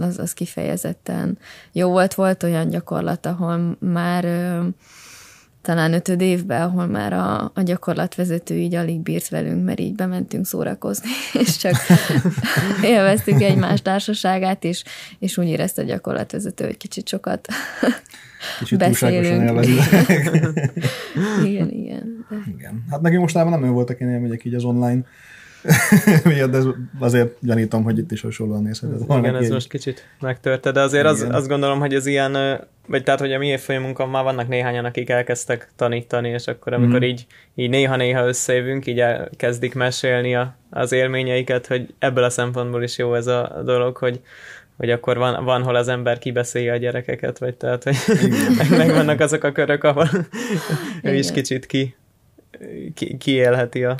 [0.00, 1.38] az, az kifejezetten
[1.72, 2.14] jó volt.
[2.14, 4.24] Volt olyan gyakorlat, ahol már
[5.62, 10.46] talán ötöd évben, ahol már a, a gyakorlatvezető így alig bírt velünk, mert így bementünk
[10.46, 11.08] szórakozni,
[11.42, 11.74] és csak
[12.82, 14.84] élveztük egymás társaságát, és,
[15.18, 17.48] és úgy érezte a gyakorlatvezető, hogy kicsit sokat
[18.58, 19.66] Kicsit beszélünk.
[21.44, 22.26] igen, igen.
[22.28, 22.36] De...
[22.56, 22.84] Igen.
[22.90, 25.02] Hát nekünk mostában nem olyan voltak én élmények így az online
[26.24, 26.58] Miért, de
[26.98, 28.92] azért gyanítom, hogy itt is hasonlóan nézhet.
[28.92, 32.32] Ez Igen, ez most kicsit megtörte, de azért az, azt gondolom, hogy ez ilyen,
[32.86, 36.98] vagy tehát, hogy a mi évfolyamunkon már vannak néhányan, akik elkezdtek tanítani, és akkor amikor
[36.98, 37.02] mm.
[37.02, 39.02] így, így néha-néha összejövünk, így
[39.36, 44.20] kezdik mesélni a, az élményeiket, hogy ebből a szempontból is jó ez a dolog, hogy,
[44.76, 47.96] hogy akkor van, van hol az ember kibeszélje a gyerekeket, vagy tehát, hogy
[48.78, 50.08] meg, vannak azok a körök, ahol
[51.02, 51.94] ő is kicsit ki,
[52.94, 53.96] ki, kiélheti a,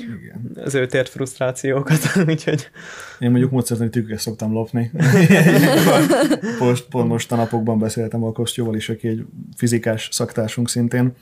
[0.00, 0.50] igen.
[0.64, 2.70] az ő tért frusztrációkat, úgyhogy...
[3.18, 4.90] Én mondjuk módszertani tükköket szoktam lopni.
[6.60, 9.24] most, pont most a napokban beszéltem a Kosztjóval is, aki egy
[9.56, 11.12] fizikás szaktársunk szintén,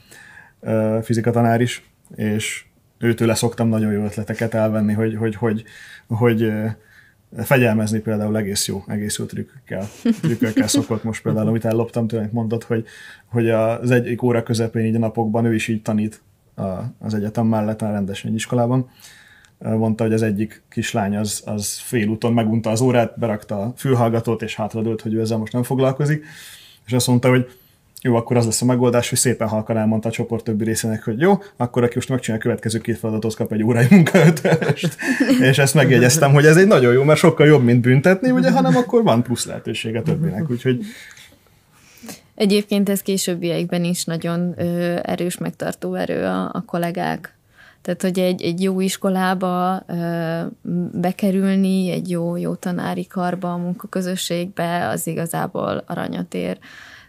[1.03, 2.65] fizikatanár is, és
[2.99, 5.65] őtőle szoktam nagyon jó ötleteket elvenni, hogy, hogy, hogy,
[6.07, 6.53] hogy
[7.37, 9.89] fegyelmezni például egész jó, egész jó trükkökkel.
[10.21, 12.85] Trükkökkel szokott most például, amit elloptam tőle, mondott, hogy,
[13.27, 16.23] hogy az egyik óra közepén így a napokban ő is így tanít
[16.99, 18.91] az egyetem mellett, a rendes iskolában.
[19.59, 24.55] Mondta, hogy az egyik kislány az, az félúton megunta az órát, berakta a fülhallgatót, és
[24.55, 26.25] hátradőlt, hogy ő ezzel most nem foglalkozik,
[26.87, 27.49] és azt mondta, hogy
[28.05, 31.21] jó, akkor az lesz a megoldás, hogy szépen halkan elmondta a csoport többi részének, hogy
[31.21, 34.97] jó, akkor aki most megcsinálja a következő két feladatot, kap egy órai munkaötest.
[35.41, 38.77] és ezt megjegyeztem, hogy ez egy nagyon jó, mert sokkal jobb, mint büntetni, ugye, hanem
[38.77, 40.51] akkor van plusz lehetősége többinek.
[40.51, 40.85] Úgyhogy
[42.35, 47.37] Egyébként ez későbbiekben is nagyon ö, erős megtartó erő a, a kollégák.
[47.83, 50.41] Tehát, hogy egy, egy jó iskolába ö,
[50.93, 56.59] bekerülni, egy jó, jó tanári karba, a munkaközösségbe, az igazából aranyat ér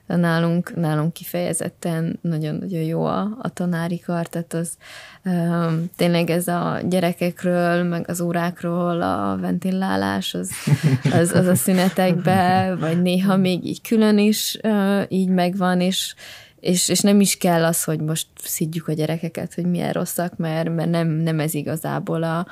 [0.05, 4.77] nálunk, nálunk kifejezetten nagyon-nagyon jó a, a tanári kar, tehát az
[5.25, 10.51] um, tényleg ez a gyerekekről, meg az órákról a ventilálás, az,
[11.19, 16.15] az, az a szünetekbe, vagy néha még így külön is uh, így megvan, és
[16.59, 20.75] és, és nem is kell az, hogy most szidjuk a gyerekeket, hogy milyen rosszak, mert,
[20.75, 22.47] mert nem, nem ez igazából a,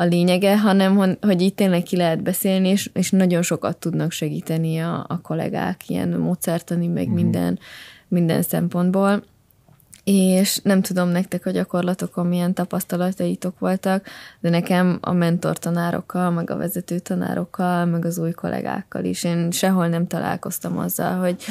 [0.00, 4.78] a lényege, hanem hogy itt tényleg ki lehet beszélni, és, és nagyon sokat tudnak segíteni
[4.78, 7.14] a, a kollégák ilyen módszertani, meg uh-huh.
[7.14, 7.58] minden,
[8.08, 9.22] minden szempontból.
[10.04, 14.06] És nem tudom nektek a gyakorlatokon milyen tapasztalataitok voltak,
[14.40, 19.24] de nekem a mentor tanárokkal, meg a vezető tanárokkal, meg az új kollégákkal is.
[19.24, 21.42] Én sehol nem találkoztam azzal, hogy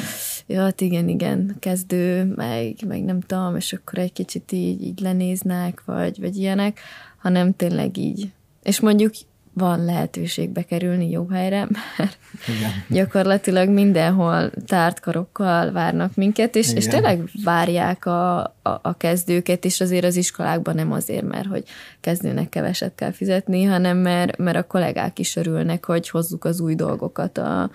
[0.46, 5.00] ja, hát igen, igen, kezdő, meg, meg nem tudom, és akkor egy kicsit így, így
[5.00, 6.80] lenéznek, vagy, vagy ilyenek,
[7.18, 8.30] hanem tényleg így
[8.70, 9.12] és mondjuk
[9.52, 12.70] van lehetőség bekerülni jó helyre, mert Igen.
[12.88, 19.80] gyakorlatilag mindenhol tárt karokkal várnak minket, és, és tényleg várják a, a, a kezdőket, és
[19.80, 21.64] azért az iskolákban nem azért, mert hogy
[22.00, 26.74] kezdőnek keveset kell fizetni, hanem mert, mert a kollégák is örülnek, hogy hozzuk az új
[26.74, 27.70] dolgokat a,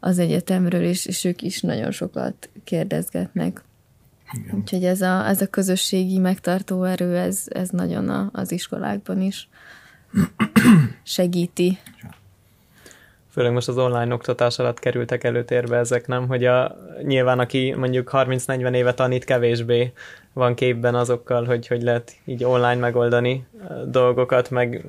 [0.00, 3.64] az egyetemről, és, és ők is nagyon sokat kérdezgetnek.
[4.32, 4.58] Igen.
[4.58, 9.48] Úgyhogy ez a, ez a közösségi megtartó erő, ez, ez nagyon a, az iskolákban is
[11.02, 11.78] segíti.
[13.30, 16.26] Főleg most az online oktatás alatt kerültek előtérbe ezek, nem?
[16.28, 19.92] Hogy a, nyilván aki mondjuk 30-40 éve tanít, kevésbé
[20.32, 23.46] van képben azokkal, hogy hogy lehet így online megoldani
[23.86, 24.84] dolgokat, meg,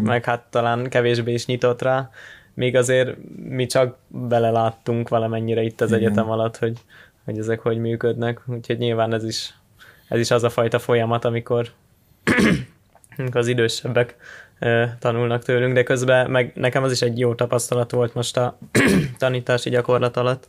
[0.00, 2.10] meg hát talán kevésbé is nyitott rá,
[2.54, 3.16] még azért
[3.48, 6.00] mi csak beleláttunk valamennyire itt az Igen.
[6.00, 6.78] egyetem alatt, hogy,
[7.24, 9.54] hogy ezek hogy működnek, úgyhogy nyilván ez is,
[10.08, 11.68] ez is az a fajta folyamat, amikor,
[13.16, 14.16] amikor az idősebbek
[14.98, 18.58] tanulnak tőlünk, de közben meg nekem az is egy jó tapasztalat volt most a
[19.18, 20.46] tanítási gyakorlat alatt,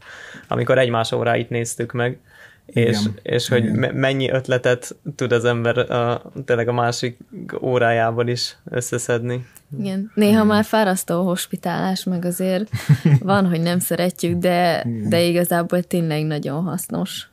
[0.47, 2.19] amikor egymás óráit néztük meg,
[2.65, 3.95] és, igen, és hogy igen.
[3.95, 7.17] mennyi ötletet tud az ember a, tényleg a másik
[7.61, 9.47] órájából is összeszedni.
[9.79, 10.11] Igen.
[10.15, 12.69] Néha már fárasztó a hospitálás, meg azért
[13.19, 17.29] van, hogy nem szeretjük, de, de igazából tényleg nagyon hasznos.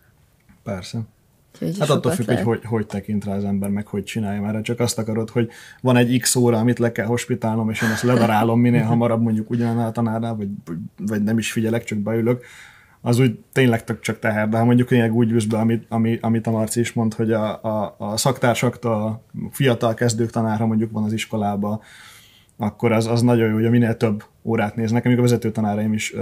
[0.63, 0.99] Persze.
[1.61, 4.65] Úgyhogy Hát attól függ, hogy, hogy hogy tekint rá az ember, meg hogy csinálja, mert
[4.65, 5.49] csak azt akarod, hogy
[5.81, 9.51] van egy x óra, amit le kell hospitálnom, és én azt ledarálom minél hamarabb mondjuk
[9.51, 10.49] ugyanannál a tanárnál, vagy,
[10.97, 12.45] vagy nem is figyelek, csak beülök,
[13.01, 16.19] az úgy tényleg tök csak teher, de ha mondjuk tényleg úgy ülsz be, amit, ami,
[16.21, 20.93] amit a Marci is mond, hogy a, a, a szaktársaktól, a fiatal kezdők tanára mondjuk
[20.93, 21.83] van az iskolába,
[22.57, 25.05] akkor az, az nagyon jó, hogy a minél több órát néznek.
[25.05, 26.15] Amikor a vezető tanáraim is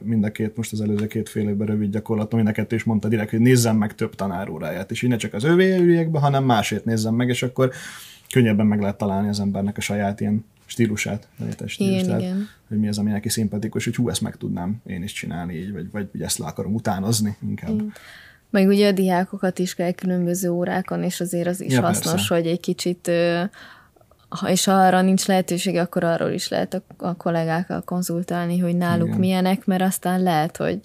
[0.00, 2.84] mind a két, most az előző két fél évben rövid gyakorlatom, mind a kettő is
[2.84, 6.18] mondta direkt, hogy nézzem meg több tanáróráját, és így ne csak az ővé üljek be,
[6.18, 7.70] hanem másét nézzem meg, és akkor
[8.32, 12.48] könnyebben meg lehet találni az embernek a saját ilyen stílusát, létes stílus, Igen, tehát, igen.
[12.68, 15.72] hogy mi az, ami neki szimpatikus, hogy hú, ezt meg tudnám én is csinálni így,
[15.72, 17.82] vagy, vagy, vagy ezt le akarom utánozni inkább.
[18.50, 22.34] Meg ugye a diákokat is kell különböző órákon, és azért az is Ja, hasznos, persze.
[22.34, 23.10] hogy egy kicsit,
[24.28, 28.76] ha, és ha arra nincs lehetőség, akkor arról is lehet a, a kollégákkal konzultálni, hogy
[28.76, 29.18] náluk Igen.
[29.18, 30.80] Milyenek, mert aztán lehet, hogy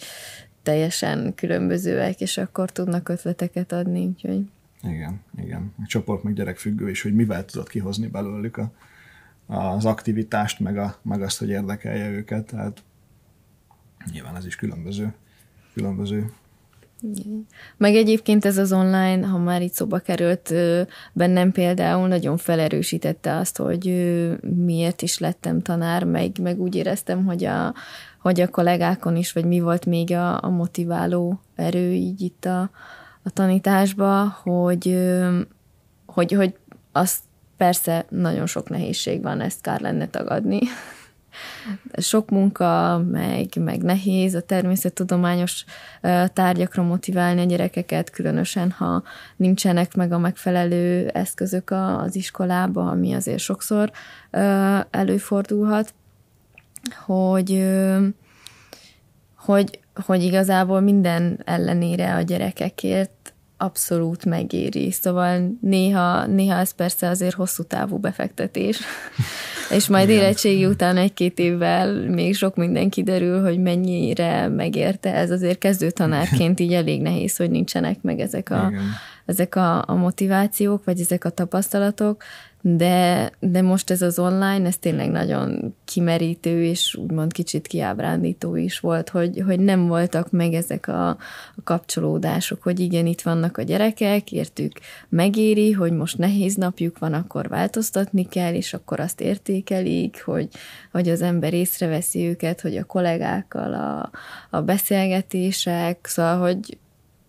[0.63, 4.49] teljesen különbözőek, és akkor tudnak ötleteket adni, úgyhogy
[4.81, 5.73] Igen, igen.
[5.77, 8.71] A csoport meg gyerekfüggő is, hogy mivel tudod kihozni belőlük a,
[9.45, 12.45] az aktivitást, meg, a, meg azt, hogy érdekelje őket.
[12.45, 12.83] Tehát
[14.11, 15.13] nyilván ez is különböző.
[15.73, 16.31] Különböző.
[17.77, 20.53] Meg egyébként ez az online, ha már itt szóba került,
[21.13, 23.85] bennem például nagyon felerősítette azt, hogy
[24.65, 27.73] miért is lettem tanár, meg, meg úgy éreztem, hogy a,
[28.21, 32.69] hogy a kollégákon is, vagy mi volt még a, a motiváló erő így itt a,
[33.23, 34.99] a tanításba, hogy,
[36.05, 36.55] hogy, hogy
[36.91, 37.19] azt
[37.57, 40.59] persze nagyon sok nehézség van, ezt kár lenne tagadni.
[41.97, 45.65] Sok munka, meg, meg nehéz a természettudományos
[46.33, 49.03] tárgyakra motiválni a gyerekeket, különösen, ha
[49.35, 53.91] nincsenek meg a megfelelő eszközök az iskolába, ami azért sokszor
[54.89, 55.93] előfordulhat,
[57.05, 57.69] hogy,
[59.35, 63.22] hogy, hogy igazából minden ellenére a gyerekekért
[63.63, 64.91] abszolút megéri.
[64.91, 68.79] Szóval néha, néha ez persze azért hosszú távú befektetés,
[69.77, 75.31] és majd érettségi után egy-két évvel még sok minden kiderül, hogy mennyire megérte ez.
[75.31, 78.81] Azért kezdő tanárként így elég nehéz, hogy nincsenek meg ezek a, Igen.
[79.25, 82.23] ezek a, a motivációk, vagy ezek a tapasztalatok,
[82.65, 88.79] de, de most ez az online, ez tényleg nagyon kimerítő, és úgymond kicsit kiábrándító is
[88.79, 91.17] volt, hogy, hogy nem voltak meg ezek a, a
[91.63, 94.71] kapcsolódások, hogy igen, itt vannak a gyerekek, értük,
[95.09, 100.47] megéri, hogy most nehéz napjuk van, akkor változtatni kell, és akkor azt értékelik, hogy,
[100.91, 104.09] hogy az ember észreveszi őket, hogy a kollégákkal a,
[104.57, 106.77] a beszélgetések, szóval, hogy,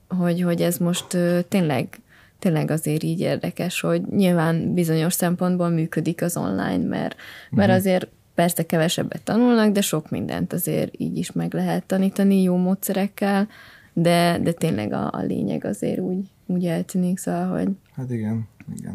[0.09, 1.17] hogy, hogy ez most
[1.49, 1.99] tényleg,
[2.45, 7.17] tényleg azért így érdekes, hogy nyilván bizonyos szempontból működik az online, mert,
[7.51, 12.57] mert azért persze kevesebbet tanulnak, de sok mindent azért így is meg lehet tanítani jó
[12.57, 13.49] módszerekkel,
[13.93, 18.95] de, de tényleg a, a lényeg azért úgy, úgy eltűnik, szóval, hogy, Hát igen, igen.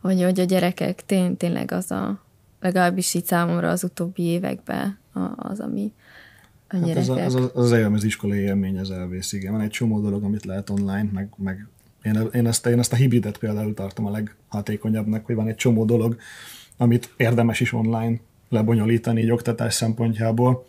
[0.00, 2.20] hogy, hogy a gyerekek tény, tényleg az a,
[2.60, 5.92] legalábbis így számomra az utóbbi években a- az, ami
[6.68, 7.02] a Hát gyerekek.
[7.02, 9.52] ez, a, ez, a, az, élmény, az iskolai élmény, az elvész, igen.
[9.52, 11.66] Van egy csomó dolog, amit lehet online, meg, meg
[12.02, 15.84] én, én, ezt, én ezt a hibridet például tartom a leghatékonyabbnak, hogy van egy csomó
[15.84, 16.16] dolog,
[16.76, 18.16] amit érdemes is online
[18.48, 20.66] lebonyolítani így oktatás szempontjából,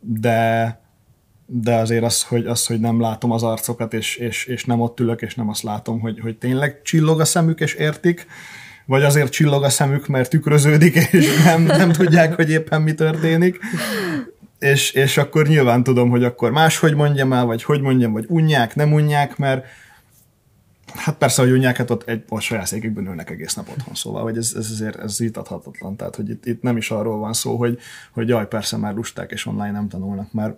[0.00, 0.80] de
[1.54, 5.00] de azért az, hogy, az, hogy nem látom az arcokat, és, és, és nem ott
[5.00, 8.26] ülök, és nem azt látom, hogy, hogy tényleg csillog a szemük, és értik,
[8.86, 13.58] vagy azért csillog a szemük, mert tükröződik, és nem, nem tudják, hogy éppen mi történik.
[14.62, 18.74] És, és akkor nyilván tudom, hogy akkor máshogy mondjam el, vagy hogy mondjam, vagy unják,
[18.74, 19.66] nem unják, mert
[20.94, 24.22] hát persze, hogy unják, hát ott egy ott saját székükben ülnek egész nap otthon, szóval,
[24.22, 27.56] hogy ez, ez azért ez vitathatatlan, tehát, hogy itt, itt nem is arról van szó,
[27.56, 27.78] hogy,
[28.12, 30.54] hogy jaj, persze már lusták, és online nem tanulnak, mert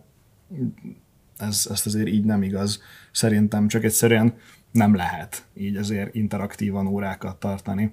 [1.38, 2.82] ez, ez azért így nem igaz.
[3.12, 4.34] Szerintem csak egyszerűen
[4.70, 7.92] nem lehet így azért interaktívan órákat tartani.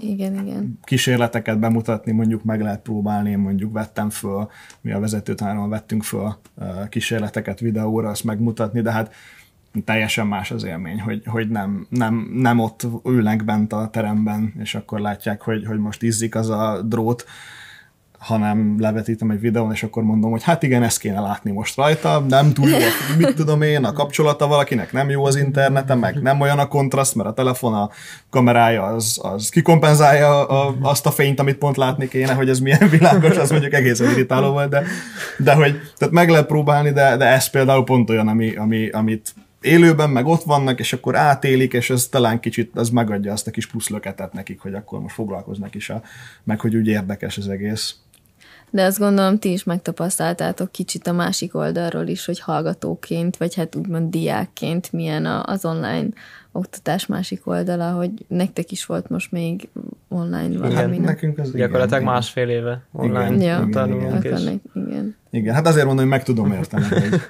[0.00, 0.78] Igen, igen.
[0.82, 4.48] Kísérleteket bemutatni, mondjuk meg lehet próbálni, én mondjuk vettem föl,
[4.80, 6.36] mi a vezetőtanáron vettünk föl
[6.88, 9.14] kísérleteket videóra, azt megmutatni, de hát
[9.84, 14.74] teljesen más az élmény, hogy, hogy nem, nem, nem ott ülnek bent a teremben, és
[14.74, 17.24] akkor látják, hogy, hogy most izzik az a drót,
[18.20, 22.24] hanem levetítem egy videón, és akkor mondom, hogy hát igen, ezt kéne látni most rajta,
[22.28, 22.78] nem túl jó,
[23.18, 27.14] mit tudom én, a kapcsolata valakinek nem jó az interneten, meg nem olyan a kontraszt,
[27.14, 27.90] mert a telefon a
[28.30, 32.88] kamerája az, az kikompenzálja a, azt a fényt, amit pont látni kéne, hogy ez milyen
[32.98, 34.82] világos, az mondjuk egészen irritáló volt, de,
[35.38, 39.34] de hogy tehát meg lehet próbálni, de, de ez például pont olyan, ami, ami, amit
[39.60, 43.50] élőben meg ott vannak, és akkor átélik, és ez talán kicsit az megadja azt a
[43.50, 46.02] kis plusz löketet nekik, hogy akkor most foglalkoznak is, a,
[46.44, 47.96] meg hogy úgy érdekes az egész.
[48.70, 53.76] De azt gondolom, ti is megtapasztaltátok kicsit a másik oldalról is, hogy hallgatóként, vagy hát
[53.76, 56.08] úgymond diákként milyen az online
[56.52, 59.68] oktatás másik oldala, hogy nektek is volt most még
[60.08, 60.94] online valami.
[60.94, 64.24] Igen, nekünk az Gyakorlatilag igen, másfél éve online igen, ja, tanulunk.
[64.24, 64.60] Igen, igen.
[64.74, 65.16] igen.
[65.30, 67.20] igen, hát azért mondom, hogy meg tudom érteni, hogy,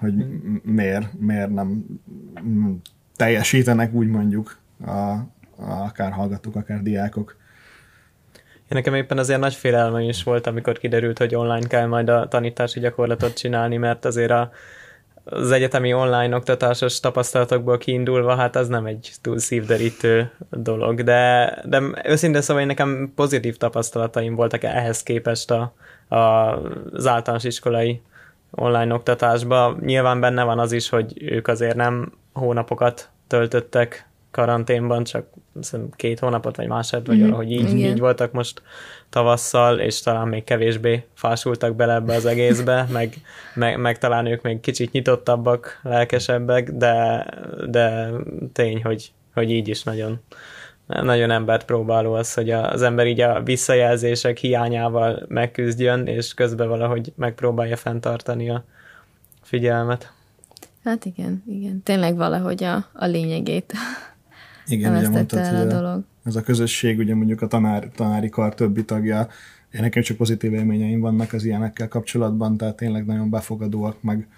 [0.00, 0.14] hogy
[0.62, 1.84] miért, miért nem
[3.16, 5.26] teljesítenek, úgy mondjuk, a, a,
[5.56, 7.36] akár hallgatók, akár diákok.
[8.68, 12.28] Én nekem éppen azért nagy félelmem is volt, amikor kiderült, hogy online kell majd a
[12.28, 14.50] tanítási gyakorlatot csinálni, mert azért a,
[15.24, 21.82] az egyetemi online oktatásos tapasztalatokból kiindulva, hát az nem egy túl szívderítő dolog, de, de
[22.04, 25.72] őszintén szóval nekem pozitív tapasztalataim voltak ehhez képest a,
[26.08, 26.16] a,
[26.92, 28.00] az általános iskolai
[28.50, 29.78] online oktatásban.
[29.84, 35.26] Nyilván benne van az is, hogy ők azért nem hónapokat töltöttek karanténban, csak
[35.96, 37.24] két hónapot, vagy másod, vagy mm-hmm.
[37.24, 38.62] valahogy így, így voltak most
[39.08, 43.14] tavasszal, és talán még kevésbé fásultak bele ebbe az egészbe, meg,
[43.54, 47.26] meg, meg talán ők még kicsit nyitottabbak, lelkesebbek, de,
[47.66, 48.10] de
[48.52, 50.20] tény, hogy, hogy így is nagyon,
[50.86, 57.12] nagyon embert próbáló az, hogy az ember így a visszajelzések hiányával megküzdjön, és közben valahogy
[57.16, 58.64] megpróbálja fenntartani a
[59.42, 60.12] figyelmet.
[60.84, 61.82] Hát igen, igen.
[61.82, 63.72] Tényleg valahogy a, a lényegét
[64.68, 66.04] igen, ugye mondtad, el a hogy dolog.
[66.24, 69.28] ez a közösség, ugye mondjuk a tanár, tanári kar többi tagja,
[69.70, 74.28] én nekem csak pozitív élményeim vannak az ilyenekkel kapcsolatban, tehát tényleg nagyon befogadóak, meg,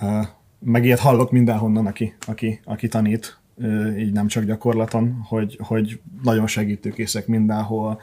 [0.00, 0.26] uh,
[0.58, 6.00] meg ilyet hallok mindenhonnan, aki, aki, aki tanít, uh, így nem csak gyakorlaton, hogy, hogy
[6.22, 8.00] nagyon segítőkészek mindenhol,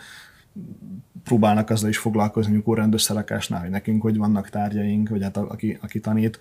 [1.24, 5.78] próbálnak azzal is foglalkozni, amikor rendőrszerekásnál, hogy nekünk hogy vannak tárgyaink, vagy hát a, aki,
[5.82, 6.40] aki tanít,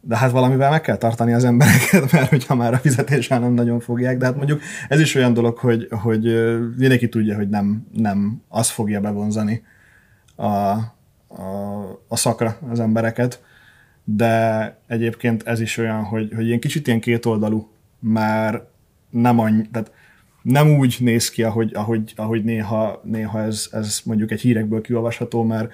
[0.00, 3.80] de hát valamivel meg kell tartani az embereket, mert hogyha már a fizetéssel nem nagyon
[3.80, 6.22] fogják, de hát mondjuk ez is olyan dolog, hogy, hogy
[6.76, 9.62] mindenki tudja, hogy nem, nem az fogja bevonzani
[10.36, 10.82] a, a,
[12.08, 13.42] a szakra az embereket,
[14.04, 17.70] de egyébként ez is olyan, hogy, hogy ilyen kicsit ilyen kétoldalú,
[18.00, 18.62] mert
[19.10, 19.92] nem annyi, tehát
[20.42, 25.42] nem úgy néz ki, ahogy, ahogy, ahogy néha, néha ez, ez mondjuk egy hírekből kiolvasható,
[25.42, 25.72] mert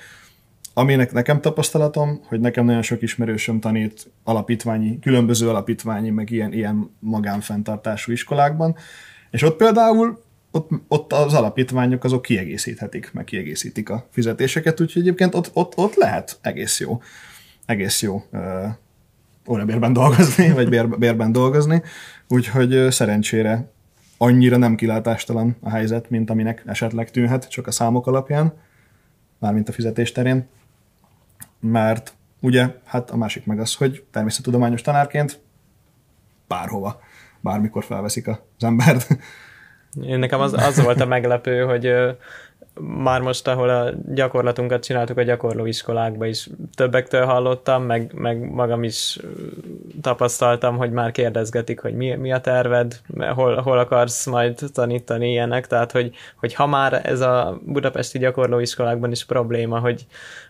[0.79, 6.91] Aminek nekem tapasztalatom, hogy nekem nagyon sok ismerősöm tanít alapítványi, különböző alapítványi, meg ilyen, ilyen
[6.99, 8.77] magánfenntartású iskolákban,
[9.31, 15.35] és ott például ott, ott az alapítványok azok kiegészíthetik, meg kiegészítik a fizetéseket, úgyhogy egyébként
[15.35, 17.03] ott, ott, ott lehet egész jó,
[17.67, 18.41] egész jó uh,
[19.49, 21.83] órabérben dolgozni, vagy bér, bérben dolgozni,
[22.29, 23.71] úgyhogy uh, szerencsére
[24.17, 28.53] annyira nem kilátástalan a helyzet, mint aminek esetleg tűnhet, csak a számok alapján,
[29.39, 30.47] mármint a fizetés terén
[31.71, 35.41] mert ugye, hát a másik meg az, hogy természettudományos tanárként
[36.49, 37.01] bárhova,
[37.41, 39.09] bármikor felveszik az embert.
[40.03, 41.95] Én nekem az, az volt a meglepő, hogy
[42.81, 49.19] már most, ahol a gyakorlatunkat csináltuk a gyakorlóiskolákba is, többektől hallottam, meg, meg magam is
[50.01, 53.01] tapasztaltam, hogy már kérdezgetik, hogy mi, mi a terved,
[53.35, 59.11] hol, hol akarsz majd tanítani ilyenek, tehát hogy, hogy ha már ez a budapesti gyakorlóiskolákban
[59.11, 60.07] is probléma, hogy,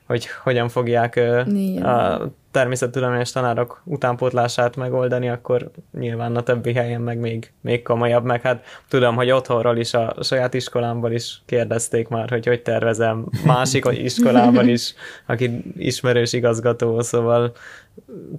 [0.06, 1.82] hogy hogyan fogják Igen.
[1.82, 2.20] a
[2.56, 8.64] természettudományos tanárok utánpótlását megoldani, akkor nyilván a többi helyen meg még, még komolyabb, meg hát
[8.88, 14.68] tudom, hogy otthonról is, a saját iskolámból is kérdezték már, hogy hogy tervezem másik iskolában
[14.68, 14.94] is,
[15.26, 17.52] aki ismerős igazgató, szóval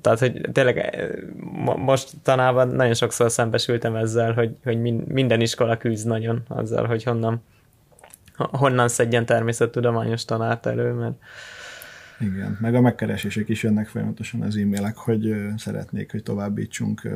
[0.02, 1.08] tehát, hogy tényleg
[1.76, 7.42] most tanában nagyon sokszor szembesültem ezzel, hogy, hogy minden iskola küzd nagyon azzal, hogy honnan
[8.38, 11.16] honnan szedjen természettudományos tanárt elő, mert
[12.20, 17.10] igen, meg a megkeresések is jönnek folyamatosan az e-mailek, hogy szeretnék, hogy továbbítsunk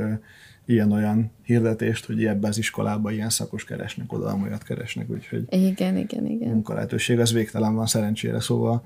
[0.66, 6.26] ilyen-olyan hirdetést, hogy ebbe az iskolába ilyen szakos keresnek, oda olyat keresnek, úgyhogy igen, igen,
[6.26, 6.49] igen.
[6.49, 8.84] munkalehetőség az végtelen van szerencsére, szóval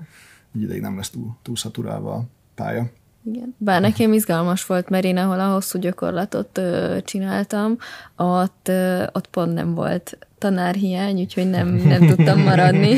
[0.54, 2.90] egy ideig nem lesz túl, túl szaturálva a pálya.
[3.26, 3.54] Igen.
[3.58, 7.76] Bár nekem izgalmas volt, mert én ahol a hosszú gyakorlatot ö, csináltam,
[8.16, 12.96] ott, ö, ott pont nem volt tanárhiány, úgyhogy nem, nem tudtam maradni.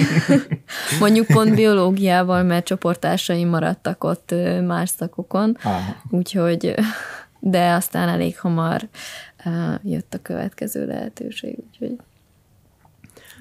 [1.00, 5.56] Mondjuk pont biológiával, mert csoportársaim maradtak ott ö, más szakokon,
[6.10, 6.74] úgyhogy
[7.40, 8.88] de aztán elég hamar
[9.44, 9.50] ö,
[9.82, 11.96] jött a következő lehetőség, úgyhogy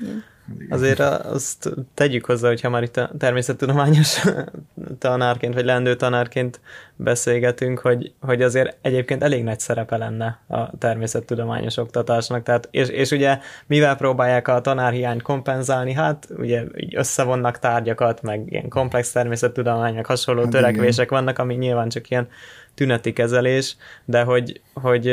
[0.02, 0.24] igen.
[0.70, 4.24] Azért azt tegyük hozzá, hogyha már itt a természettudományos
[5.00, 6.60] tanárként, vagy lendő tanárként
[6.96, 12.44] beszélgetünk, hogy, hogy azért egyébként elég nagy szerepe lenne a természettudományos oktatásnak.
[12.44, 15.94] Tehát, és, és ugye mivel próbálják a tanárhiányt kompenzálni?
[15.94, 21.20] Hát ugye így összevonnak tárgyakat, meg ilyen komplex természettudományok, hasonló hát törekvések igen.
[21.20, 22.28] vannak, ami nyilván csak ilyen
[22.74, 23.76] tüneti kezelés,
[24.06, 25.08] de hogy, hogy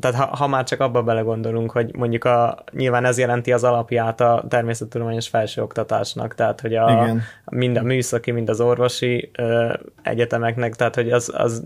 [0.00, 4.20] tehát ha, ha már csak abba belegondolunk, hogy mondjuk a, nyilván ez jelenti az alapját
[4.20, 7.22] a természettudományos felsőoktatásnak, tehát hogy a, Igen.
[7.44, 9.72] mind a műszaki, mind az orvosi ö,
[10.02, 11.62] egyetemeknek, tehát hogy az, az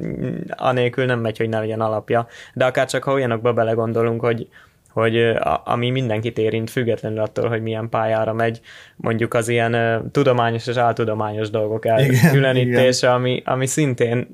[0.48, 2.26] anélkül nem megy, hogy ne legyen alapja.
[2.54, 4.48] De akár csak ha olyanokba belegondolunk, hogy
[4.92, 8.60] hogy a, ami mindenkit érint, függetlenül attól, hogy milyen pályára megy,
[8.96, 14.28] mondjuk az ilyen uh, tudományos és áltudományos dolgok elkülönítése, ami, ami szintén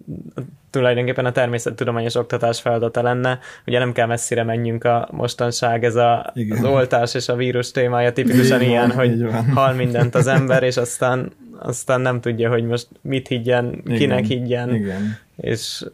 [0.72, 3.38] tulajdonképpen a természettudományos oktatás feladata lenne.
[3.66, 8.12] Ugye nem kell messzire menjünk a mostanság, ez a, az oltás és a vírus témája
[8.12, 12.64] tipikusan így ilyen, van, hogy hal mindent az ember, és aztán, aztán nem tudja, hogy
[12.64, 13.98] most mit higgyen, Igen.
[13.98, 14.74] kinek higgyen.
[14.74, 15.18] Igen.
[15.36, 15.84] És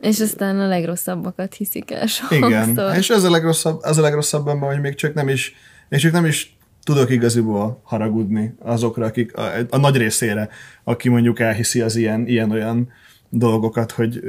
[0.00, 2.36] és aztán a legrosszabbakat hiszik el sokszor.
[2.48, 5.54] Igen, és ez a legrosszabb, az a legrosszabb ebben, hogy még csak nem is,
[5.88, 10.48] és csak nem is tudok igaziból haragudni azokra, akik a, a nagy részére,
[10.84, 12.92] aki mondjuk elhiszi az ilyen, ilyen-olyan
[13.38, 14.22] dolgokat, hogy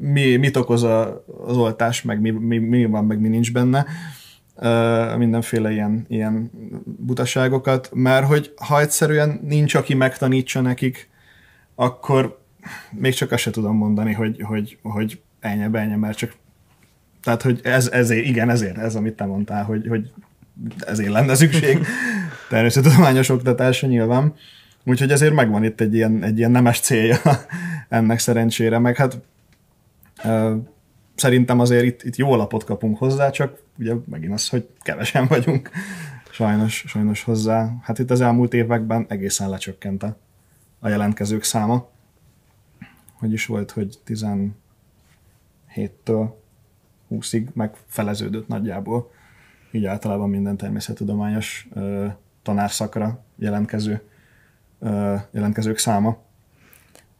[0.00, 3.86] mi, mit okoz a, az oltás, meg mi, mi, mi van, meg mi nincs benne,
[5.16, 6.50] mindenféle ilyen, ilyen
[6.84, 11.10] butaságokat, mert hogy ha egyszerűen nincs, aki megtanítsa nekik,
[11.74, 12.40] akkor
[12.90, 16.32] még csak azt se tudom mondani, hogy, hogy, hogy ennyi, ennyi, mert csak
[17.22, 20.10] tehát, hogy ez, ezért, igen, ezért, ez, amit te mondtál, hogy, hogy
[20.86, 21.78] ezért lenne szükség.
[22.48, 24.34] Természettudományos oktatásra nyilván.
[24.84, 27.16] Úgyhogy ezért megvan itt egy ilyen, egy ilyen nemes célja
[27.88, 29.18] ennek szerencsére, meg hát
[30.24, 30.56] ö,
[31.14, 35.70] szerintem azért itt, itt jó alapot kapunk hozzá, csak ugye megint az, hogy kevesen vagyunk
[36.30, 37.72] sajnos, sajnos hozzá.
[37.82, 40.16] Hát itt az elmúlt években egészen lecsökkent a,
[40.80, 41.90] a jelentkezők száma
[43.22, 44.52] hogy is volt, hogy 17-től
[47.10, 49.10] 20-ig megfeleződött nagyjából,
[49.70, 52.06] így általában minden természettudományos ö,
[52.42, 54.02] tanárszakra jelentkező,
[55.30, 56.18] jelentkezők száma.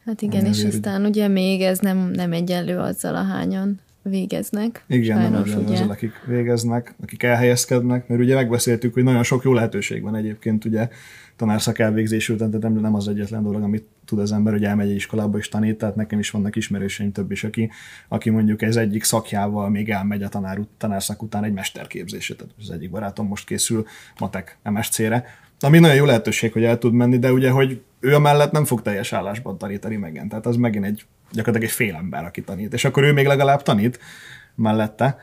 [0.05, 4.83] Hát igen, és aztán ugye még ez nem, nem egyenlő azzal, ahányan végeznek.
[4.87, 5.83] Igen, Sajnos, nem ugye.
[5.83, 10.89] akik végeznek, akik elhelyezkednek, mert ugye megbeszéltük, hogy nagyon sok jó lehetőség van egyébként ugye
[11.35, 14.95] tanárszak elvégzésű, tehát nem, nem az egyetlen dolog, amit tud az ember, hogy elmegy egy
[14.95, 17.71] iskolába és tanít, tehát nekem is vannak ismerőseim több is, aki,
[18.07, 22.69] aki mondjuk ez egyik szakjával még elmegy a tanár, tanárszak után egy mesterképzésre, tehát az
[22.69, 23.85] egyik barátom most készül
[24.19, 25.25] matek MSC-re,
[25.59, 28.81] ami nagyon jó lehetőség, hogy el tud menni, de ugye, hogy ő mellett nem fog
[28.81, 32.85] teljes állásban tanítani megint, tehát az megint egy gyakorlatilag egy fél ember, aki tanít, és
[32.85, 33.99] akkor ő még legalább tanít
[34.55, 35.17] mellette.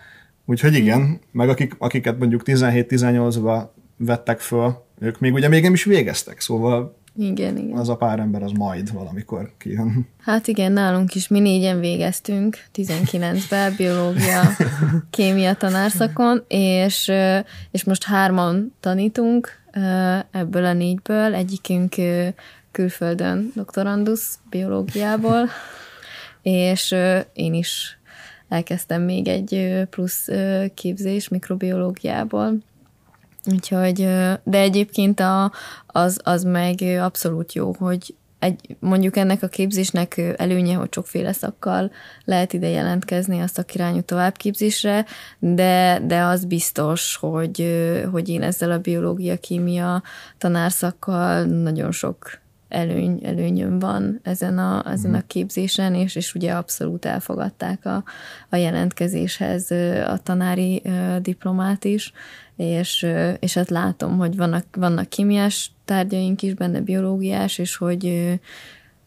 [0.45, 3.63] Úgyhogy igen, meg akik, akiket mondjuk 17-18-ba
[3.97, 7.77] vettek föl, ők még ugye még nem is végeztek, szóval igen, igen.
[7.77, 10.09] az a pár ember az majd valamikor kijön.
[10.21, 14.43] Hát igen, nálunk is mi négyen végeztünk 19-ben biológia,
[15.11, 17.13] kémia tanárszakon, és,
[17.71, 19.49] és most hárman tanítunk
[20.31, 21.95] ebből a négyből, egyikünk
[22.71, 25.49] külföldön doktorandusz biológiából,
[26.43, 26.95] és
[27.33, 27.99] én is
[28.49, 30.29] elkezdtem még egy plusz
[30.75, 32.59] képzés mikrobiológiából,
[33.47, 33.97] Úgyhogy,
[34.45, 35.53] de egyébként a,
[35.87, 41.91] az, az meg abszolút jó, hogy egy, mondjuk ennek a képzésnek előnye, hogy sokféle szakkal
[42.25, 45.07] lehet ide jelentkezni a szakirányú továbbképzésre,
[45.39, 47.81] de, de az biztos, hogy,
[48.11, 50.03] hogy én ezzel a biológia-kémia
[50.39, 52.41] tanárszakkal nagyon sok
[52.71, 55.27] előny, előnyöm van ezen a, ezen a mhm.
[55.27, 58.05] képzésen, és, és ugye abszolút elfogadták a,
[58.49, 59.71] a jelentkezéshez
[60.07, 60.83] a tanári
[61.21, 62.13] diplomát is,
[62.57, 63.07] és,
[63.39, 68.39] és hát látom, hogy vannak, vannak kémiás tárgyaink is, benne biológiás, és hogy,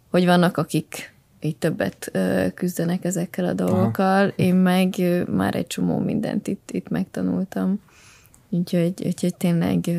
[0.10, 2.12] hogy vannak, akik így többet
[2.54, 4.34] küzdenek ezekkel a dolgokkal, Aha.
[4.36, 4.96] én meg
[5.30, 7.80] már egy csomó mindent itt, itt megtanultam.
[8.50, 9.90] Úgyhogy, úgyhogy tényleg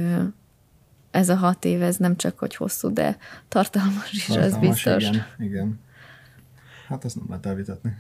[1.15, 3.17] ez a hat év, ez nem csak hogy hosszú, de
[3.49, 5.09] tartalmas is, tartalmas, az biztos.
[5.09, 5.81] Igen, igen.
[6.89, 7.97] Hát ezt nem lehet elvitatni.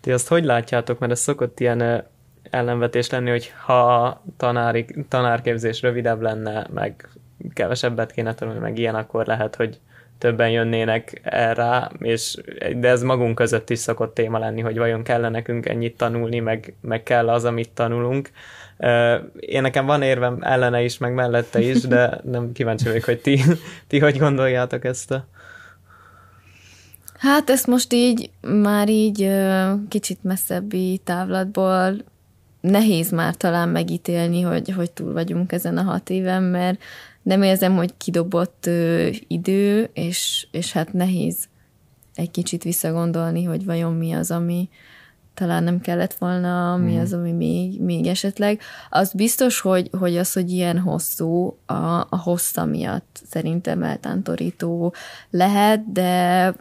[0.00, 2.04] Ti azt hogy látjátok, mert ez szokott ilyen
[2.50, 7.08] ellenvetés lenni, hogy ha a tanári, tanárképzés rövidebb lenne, meg
[7.52, 9.80] kevesebbet kéne tanulni, meg ilyen, akkor lehet, hogy
[10.22, 12.36] többen jönnének erre, és,
[12.76, 16.74] de ez magunk között is szokott téma lenni, hogy vajon kell nekünk ennyit tanulni, meg,
[16.80, 18.30] meg kell az, amit tanulunk.
[19.38, 23.42] Én nekem van érvem ellene is, meg mellette is, de nem kíváncsi vagyok, hogy ti,
[23.86, 25.26] ti hogy gondoljátok ezt a...
[27.18, 28.30] Hát ezt most így,
[28.62, 29.30] már így
[29.88, 31.96] kicsit messzebbi távlatból
[32.60, 36.82] nehéz már talán megítélni, hogy, hogy túl vagyunk ezen a hat éven, mert,
[37.22, 41.48] nem érzem, hogy kidobott ö, idő, és, és hát nehéz
[42.14, 44.68] egy kicsit visszagondolni, hogy vajon mi az, ami
[45.34, 46.98] talán nem kellett volna, mi mm.
[46.98, 48.60] az, ami még, még esetleg.
[48.90, 54.94] Az biztos, hogy, hogy az, hogy ilyen hosszú, a, a hossza miatt szerintem eltántorító
[55.30, 56.54] lehet, de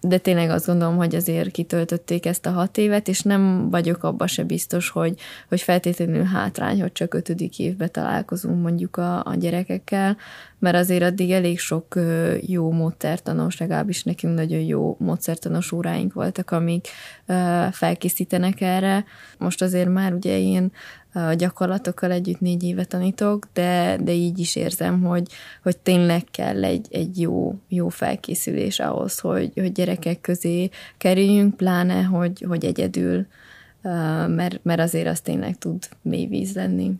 [0.00, 4.26] de tényleg azt gondolom, hogy azért kitöltötték ezt a hat évet, és nem vagyok abban
[4.26, 5.18] se biztos, hogy,
[5.48, 10.16] hogy feltétlenül hátrány, hogy csak ötödik évbe találkozunk mondjuk a, a gyerekekkel,
[10.58, 11.98] mert azért addig elég sok
[12.40, 16.88] jó módszertanos, legalábbis nekünk nagyon jó módszertanos óráink voltak, amik
[17.70, 19.04] felkészítenek erre.
[19.38, 20.72] Most azért már ugye én
[21.16, 25.28] a gyakorlatokkal együtt négy éve tanítok, de, de így is érzem, hogy,
[25.62, 32.02] hogy tényleg kell egy, egy jó, jó felkészülés ahhoz, hogy, hogy gyerekek közé kerüljünk, pláne,
[32.02, 33.26] hogy, hogy egyedül,
[34.26, 36.92] mert, mert azért az tényleg tud mély víz lenni.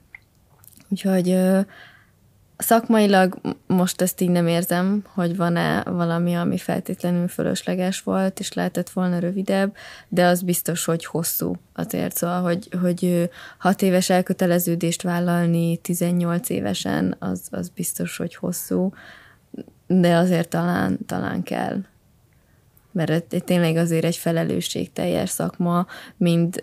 [0.88, 1.38] Úgyhogy
[2.58, 8.90] Szakmailag most ezt így nem érzem, hogy van-e valami, ami feltétlenül fölösleges volt, és lehetett
[8.90, 9.76] volna rövidebb,
[10.08, 12.16] de az biztos, hogy hosszú azért.
[12.16, 18.92] Szóval, hogy, hogy hat éves elköteleződést vállalni 18 évesen, az, az biztos, hogy hosszú,
[19.86, 21.78] de azért talán, talán kell
[22.96, 25.86] mert tényleg azért egy felelősségteljes szakma,
[26.16, 26.62] mind,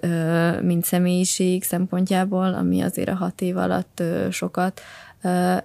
[0.61, 4.81] mind személyiség szempontjából, ami azért a hat év alatt sokat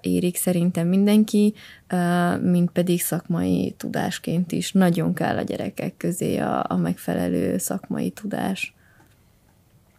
[0.01, 1.55] érik szerintem mindenki,
[2.43, 4.73] mint pedig szakmai tudásként is.
[4.73, 8.75] Nagyon kell a gyerekek közé a, a megfelelő szakmai tudás.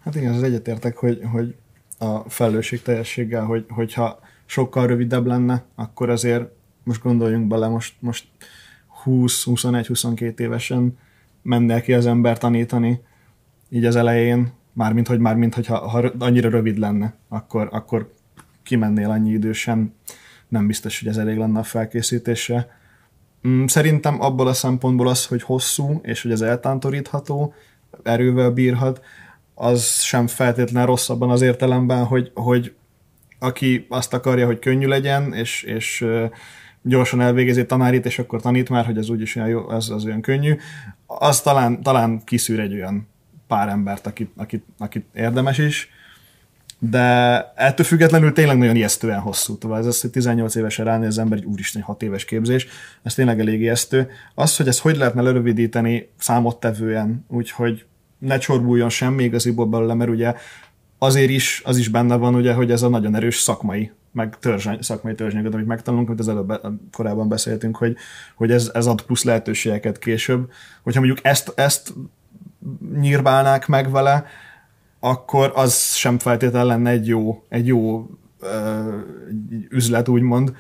[0.03, 1.55] Hát igen, az egyetértek, hogy, hogy
[1.97, 6.49] a felelősség teljességgel, hogy, hogyha sokkal rövidebb lenne, akkor azért
[6.84, 8.28] most gondoljunk bele, most, most
[9.05, 10.97] 20-21-22 évesen
[11.41, 13.01] menne ki az ember tanítani,
[13.70, 18.14] így az elején, mármint hogy mármint, hogyha ha annyira rövid lenne, akkor, akkor
[18.70, 19.93] kimennél annyi idősen,
[20.47, 22.67] nem biztos, hogy ez elég lenne a felkészítésre.
[23.47, 27.53] Mm, szerintem abból a szempontból az, hogy hosszú, és hogy ez eltántorítható,
[28.03, 29.01] erővel bírhat,
[29.53, 32.74] az sem feltétlenül rosszabban az értelemben, hogy, hogy
[33.39, 36.05] aki azt akarja, hogy könnyű legyen, és, és
[36.82, 40.22] gyorsan elvégezi tanárit, és akkor tanít már, hogy ez úgyis olyan jó, az, az olyan
[40.22, 40.55] könnyű,
[41.05, 43.07] az talán, talán kiszűr egy olyan
[43.47, 45.89] pár embert, akit, akit, akit érdemes is,
[46.80, 49.58] de ettől függetlenül tényleg nagyon ijesztően hosszú.
[49.58, 52.68] Tovább ez az, hogy 18 évesen ránéz az ember, egy úristen, 6 éves képzés,
[53.04, 54.10] ez tényleg elég ijesztő.
[54.36, 57.86] Az, hogy ez hogy lehetne lerövidíteni számottevően, úgyhogy
[58.18, 60.34] ne csorbuljon semmi igaziból belőle, mert ugye
[60.98, 64.78] azért is, az is benne van, ugye, hogy ez a nagyon erős szakmai, meg törzseny,
[64.82, 66.62] szakmai törzsanyagod, amit megtanulunk, amit az előbb
[66.92, 67.96] korábban beszéltünk, hogy,
[68.36, 70.52] hogy ez, ez ad plusz lehetőségeket később.
[70.84, 71.94] Hogyha mondjuk ezt, ezt
[73.00, 74.26] nyírbálnák meg vele,
[75.00, 78.97] akkor az sem feltétlenül lenne egy jó, egy jó ö,
[79.70, 80.54] üzlet, úgymond.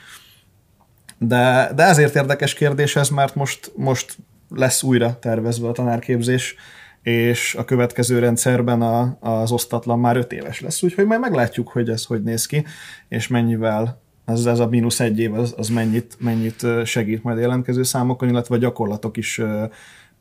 [1.17, 4.17] De, de ezért érdekes kérdés ez, mert most, most
[4.49, 6.55] lesz újra tervezve a tanárképzés,
[7.01, 11.89] és a következő rendszerben a, az osztatlan már öt éves lesz, úgyhogy majd meglátjuk, hogy
[11.89, 12.65] ez hogy néz ki,
[13.07, 17.83] és mennyivel az, ez a mínusz egy év, az, az mennyit, mennyit segít majd jelentkező
[17.83, 19.41] számokon, illetve a gyakorlatok is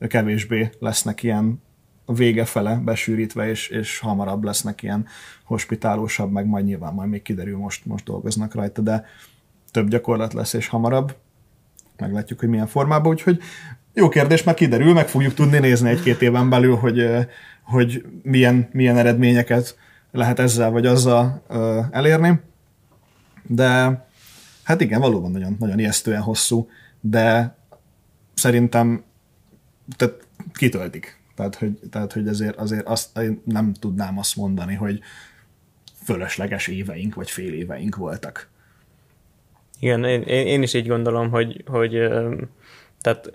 [0.08, 1.62] kevésbé lesznek ilyen
[2.08, 5.06] a vége fele besűrítve, és, és hamarabb lesznek ilyen
[5.44, 9.04] hospitálósabb, meg majd nyilván majd még kiderül, most, most dolgoznak rajta, de
[9.70, 11.16] több gyakorlat lesz, és hamarabb.
[11.96, 13.40] Meglátjuk, hogy milyen formában, úgyhogy
[13.94, 17.06] jó kérdés, mert kiderül, meg fogjuk tudni nézni egy-két éven belül, hogy,
[17.62, 19.76] hogy milyen, milyen eredményeket
[20.12, 21.42] lehet ezzel vagy azzal
[21.90, 22.40] elérni.
[23.42, 23.66] De
[24.62, 26.68] hát igen, valóban nagyon, nagyon ijesztően hosszú,
[27.00, 27.56] de
[28.34, 29.04] szerintem
[29.96, 31.17] tehát kitöltik.
[31.38, 35.00] Tehát, hogy, tehát, hogy ezért azért azt, én nem tudnám azt mondani, hogy
[36.02, 38.48] fölösleges éveink vagy fél éveink voltak.
[39.78, 41.90] Igen, én, én is így gondolom, hogy, hogy
[43.00, 43.32] tehát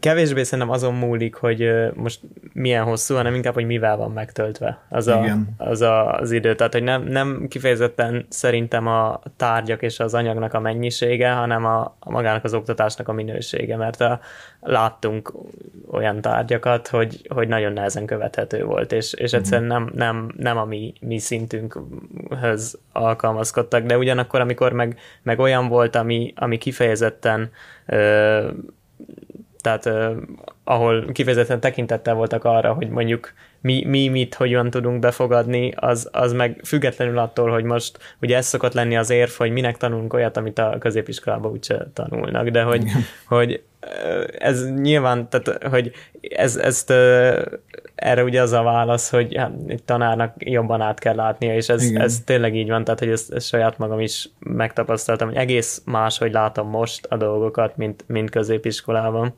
[0.00, 2.20] kevésbé szerintem azon múlik, hogy most
[2.52, 6.54] milyen hosszú, hanem inkább, hogy mivel van megtöltve az, a, az a, az idő.
[6.54, 11.96] Tehát, hogy nem, nem kifejezetten szerintem a tárgyak és az anyagnak a mennyisége, hanem a,
[11.98, 14.20] a magának az oktatásnak a minősége, mert a,
[14.60, 15.32] láttunk
[15.90, 20.64] olyan tárgyakat, hogy, hogy nagyon nehezen követhető volt, és, és egyszerűen nem, nem, nem a
[20.64, 27.50] mi, mi szintünkhöz alkalmazkodtak, de ugyanakkor, amikor meg, meg olyan volt, ami, ami kifejezetten
[27.86, 28.48] ö,
[29.60, 29.88] tehát
[30.70, 36.32] ahol kifejezetten tekintettel voltak arra, hogy mondjuk mi, mi mit hogyan tudunk befogadni, az, az
[36.32, 40.36] meg függetlenül attól, hogy most ugye ez szokott lenni az érv, hogy minek tanulunk olyat,
[40.36, 42.84] amit a középiskolában úgyse tanulnak, de hogy,
[43.26, 43.62] hogy
[44.38, 46.90] ez nyilván, tehát, hogy ez, ezt
[47.94, 51.90] erre ugye az a válasz, hogy hát, egy tanárnak jobban át kell látnia, és ez,
[51.94, 56.18] ez tényleg így van, tehát hogy ezt, ezt saját magam is megtapasztaltam, hogy egész más,
[56.18, 59.34] hogy látom most a dolgokat, mint, mint középiskolában.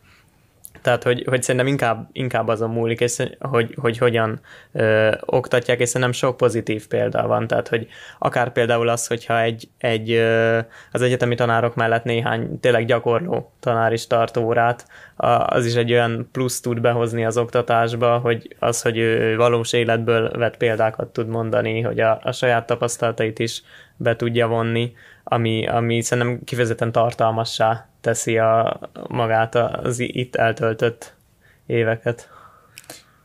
[0.82, 4.40] Tehát, hogy, hogy szerintem inkább, inkább azon múlik, és hogy, hogy hogyan
[4.72, 7.46] ö, oktatják, és szerintem sok pozitív példa van.
[7.46, 7.86] Tehát, hogy
[8.18, 10.58] akár például az, hogyha egy, egy ö,
[10.92, 14.86] az egyetemi tanárok mellett néhány tényleg gyakorló tanár is tart órát,
[15.46, 20.30] az is egy olyan plusz tud behozni az oktatásba, hogy az, hogy ő valós életből
[20.30, 23.62] vett példákat tud mondani, hogy a, a saját tapasztalatait is
[23.96, 24.92] be tudja vonni,
[25.32, 31.14] ami, ami szerintem kifejezetten tartalmassá teszi a, magát az itt eltöltött
[31.66, 32.28] éveket.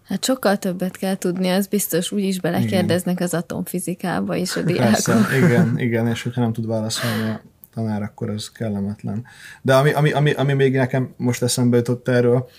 [0.04, 3.28] Hát sokkal többet kell tudni, az biztos úgyis belekérdeznek igen.
[3.28, 4.84] az atomfizikába is a diákok.
[4.84, 7.42] Persze, igen, igen, és hogyha nem tud válaszolni a
[7.74, 9.26] tanár, akkor az kellemetlen.
[9.62, 12.50] De ami, ami, ami, ami még nekem most eszembe jutott erről,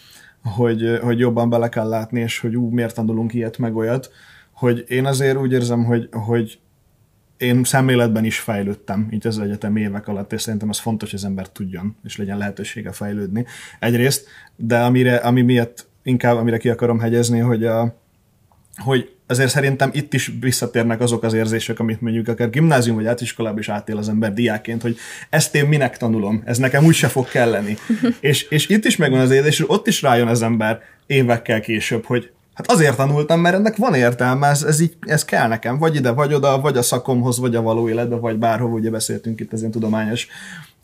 [0.43, 4.11] hogy, hogy jobban bele kell látni, és hogy ú, miért tanulunk ilyet meg olyat,
[4.53, 6.59] hogy én azért úgy érzem, hogy, hogy
[7.39, 11.25] én szemléletben is fejlődtem így az egyetem évek alatt, és szerintem az fontos, hogy az
[11.25, 13.47] ember tudjon, és legyen lehetősége fejlődni.
[13.79, 14.27] Egyrészt,
[14.57, 17.97] de amire, ami miatt inkább, amire ki akarom hegyezni, hogy, a,
[18.77, 23.59] hogy azért szerintem itt is visszatérnek azok az érzések, amit mondjuk akár gimnázium vagy átiskolában
[23.59, 24.97] is átél az ember diáként, hogy
[25.31, 27.77] ezt én minek tanulom, ez nekem úgy se fog kelleni.
[28.21, 32.05] és, és itt is megvan az érzés, és ott is rájön az ember évekkel később,
[32.05, 35.95] hogy Hát azért tanultam, mert ennek van értelme, ez, ez, így, ez kell nekem, vagy
[35.95, 39.53] ide, vagy oda, vagy a szakomhoz, vagy a való életbe, vagy bárhova, ugye beszéltünk itt
[39.53, 40.29] ilyen tudományos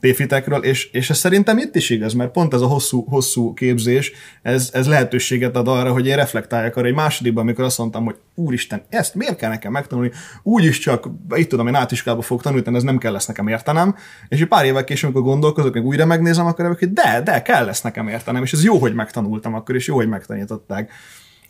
[0.01, 4.13] téfitekről, és, és ez szerintem itt is igaz, mert pont ez a hosszú, hosszú képzés,
[4.43, 8.17] ez, ez lehetőséget ad arra, hogy én reflektáljak arra egy másodikban, amikor azt mondtam, hogy
[8.35, 10.11] úristen, ezt miért kell nekem megtanulni,
[10.43, 13.97] úgyis csak, itt tudom, én átiskába fogok tanulni, ez nem kell lesz nekem értenem,
[14.29, 17.65] és egy pár évek később, amikor gondolkozok, még újra megnézem, akkor hogy de, de, kell
[17.65, 20.91] lesz nekem értenem, és ez jó, hogy megtanultam akkor, és jó, hogy megtanították.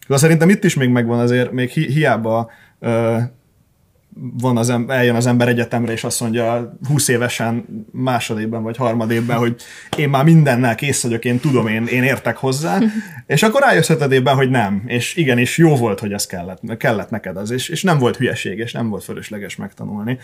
[0.08, 2.50] Szerintem itt is még megvan azért, még hi- hiába
[2.80, 3.18] ö,
[4.16, 9.36] van az ember, eljön az ember egyetemre, és azt mondja 20 évesen, másodében vagy harmadében,
[9.36, 9.56] hogy
[9.96, 12.78] én már mindennel kész vagyok, én tudom, én, én értek hozzá,
[13.26, 17.36] és akkor rájössz évben, hogy nem, és igenis jó volt, hogy ez kellett, kellett neked
[17.36, 20.18] az, és, és nem volt hülyeség, és nem volt fölösleges megtanulni.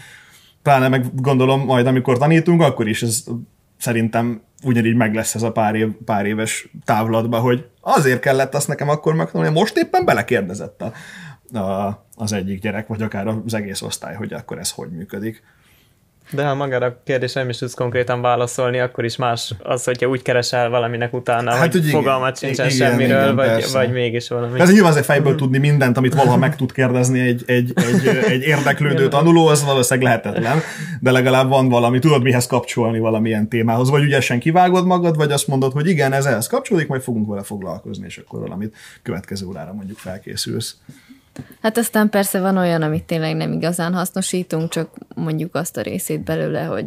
[0.62, 3.24] Pláne meg gondolom, majd amikor tanítunk, akkor is ez
[3.80, 8.68] szerintem ugyanígy meg lesz ez a pár, év, pár éves távlatba, hogy azért kellett azt
[8.68, 10.92] nekem akkor megtanulni, most éppen belekérdezett a,
[11.58, 15.42] a, az egyik gyerek, vagy akár az egész osztály, hogy akkor ez hogy működik.
[16.32, 20.08] De ha magára a kérdésre nem is tudsz konkrétan válaszolni, akkor is más az, hogyha
[20.08, 24.60] úgy keresel valaminek utána, hát, hogy fogalmat sincsen igen, semmiről, igen, vagy, vagy mégis valami.
[24.60, 28.42] Ez nyilván azért fejből tudni mindent, amit valaha meg tud kérdezni egy, egy, egy, egy
[28.42, 30.60] érdeklődő tanuló, az valószínűleg lehetetlen,
[31.00, 35.48] de legalább van valami, tudod mihez kapcsolni valamilyen témához, vagy ügyesen kivágod magad, vagy azt
[35.48, 39.72] mondod, hogy igen, ez ehhez kapcsolódik, majd fogunk vele foglalkozni, és akkor valamit következő órára
[39.72, 40.76] mondjuk felkészülsz.
[41.60, 46.20] Hát aztán persze van olyan, amit tényleg nem igazán hasznosítunk, csak mondjuk azt a részét
[46.20, 46.86] belőle, hogy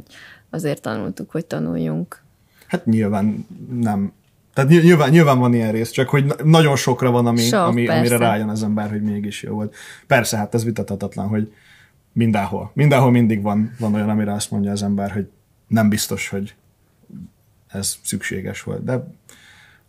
[0.49, 2.21] azért tanultuk, hogy tanuljunk.
[2.67, 3.47] Hát nyilván
[3.79, 4.13] nem.
[4.53, 8.17] Tehát nyilván, nyilván van ilyen rész, csak hogy nagyon sokra van, ami, Sok, ami, amire
[8.17, 9.75] rájön az ember, hogy mégis jó volt.
[10.07, 11.53] Persze, hát ez vitathatatlan, hogy
[12.11, 12.71] mindenhol.
[12.73, 15.29] Mindenhol mindig van, van olyan, amire azt mondja az ember, hogy
[15.67, 16.55] nem biztos, hogy
[17.67, 18.83] ez szükséges volt.
[18.83, 19.07] De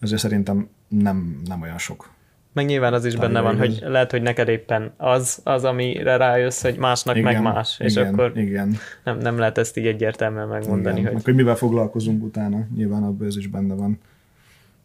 [0.01, 2.14] azért szerintem nem, nem olyan sok.
[2.55, 6.63] Meg nyilván az is benne van, hogy lehet, hogy neked éppen az, az, amire rájössz,
[6.63, 8.77] hogy másnak igen, meg más, és igen, akkor igen.
[9.05, 11.01] Nem, nem lehet ezt így egyértelműen megmondani.
[11.01, 11.13] Igen.
[11.13, 11.25] Hogy...
[11.25, 13.99] hogy mivel foglalkozunk utána, nyilván abban ez is benne van.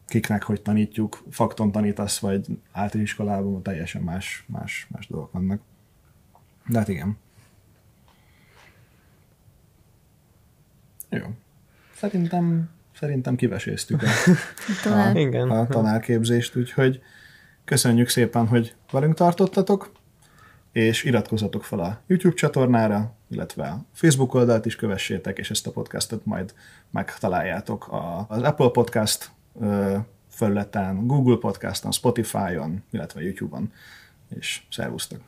[0.08, 5.62] Kiknek hogy tanítjuk, fakton tanítasz, vagy általános iskolában teljesen más, más, más dolgok vannak.
[6.68, 7.18] De hát igen.
[11.10, 11.26] Jó.
[11.96, 14.02] Szerintem, szerintem kiveséztük
[14.84, 17.02] a, a, a tanárképzést, úgyhogy
[17.70, 19.92] Köszönjük szépen, hogy velünk tartottatok,
[20.72, 25.72] és iratkozzatok fel a YouTube csatornára, illetve a Facebook oldalt is kövessétek, és ezt a
[25.72, 26.54] podcastot majd
[26.90, 27.90] megtaláljátok
[28.28, 29.32] az Apple Podcast
[30.30, 33.74] felületen, Google Podcaston, Spotify-on, illetve YouTube-on,
[34.40, 35.20] és szervusztok!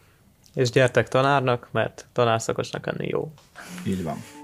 [0.54, 3.32] És gyertek tanárnak, mert tanárszakosnak enni jó.
[3.86, 4.41] Így van.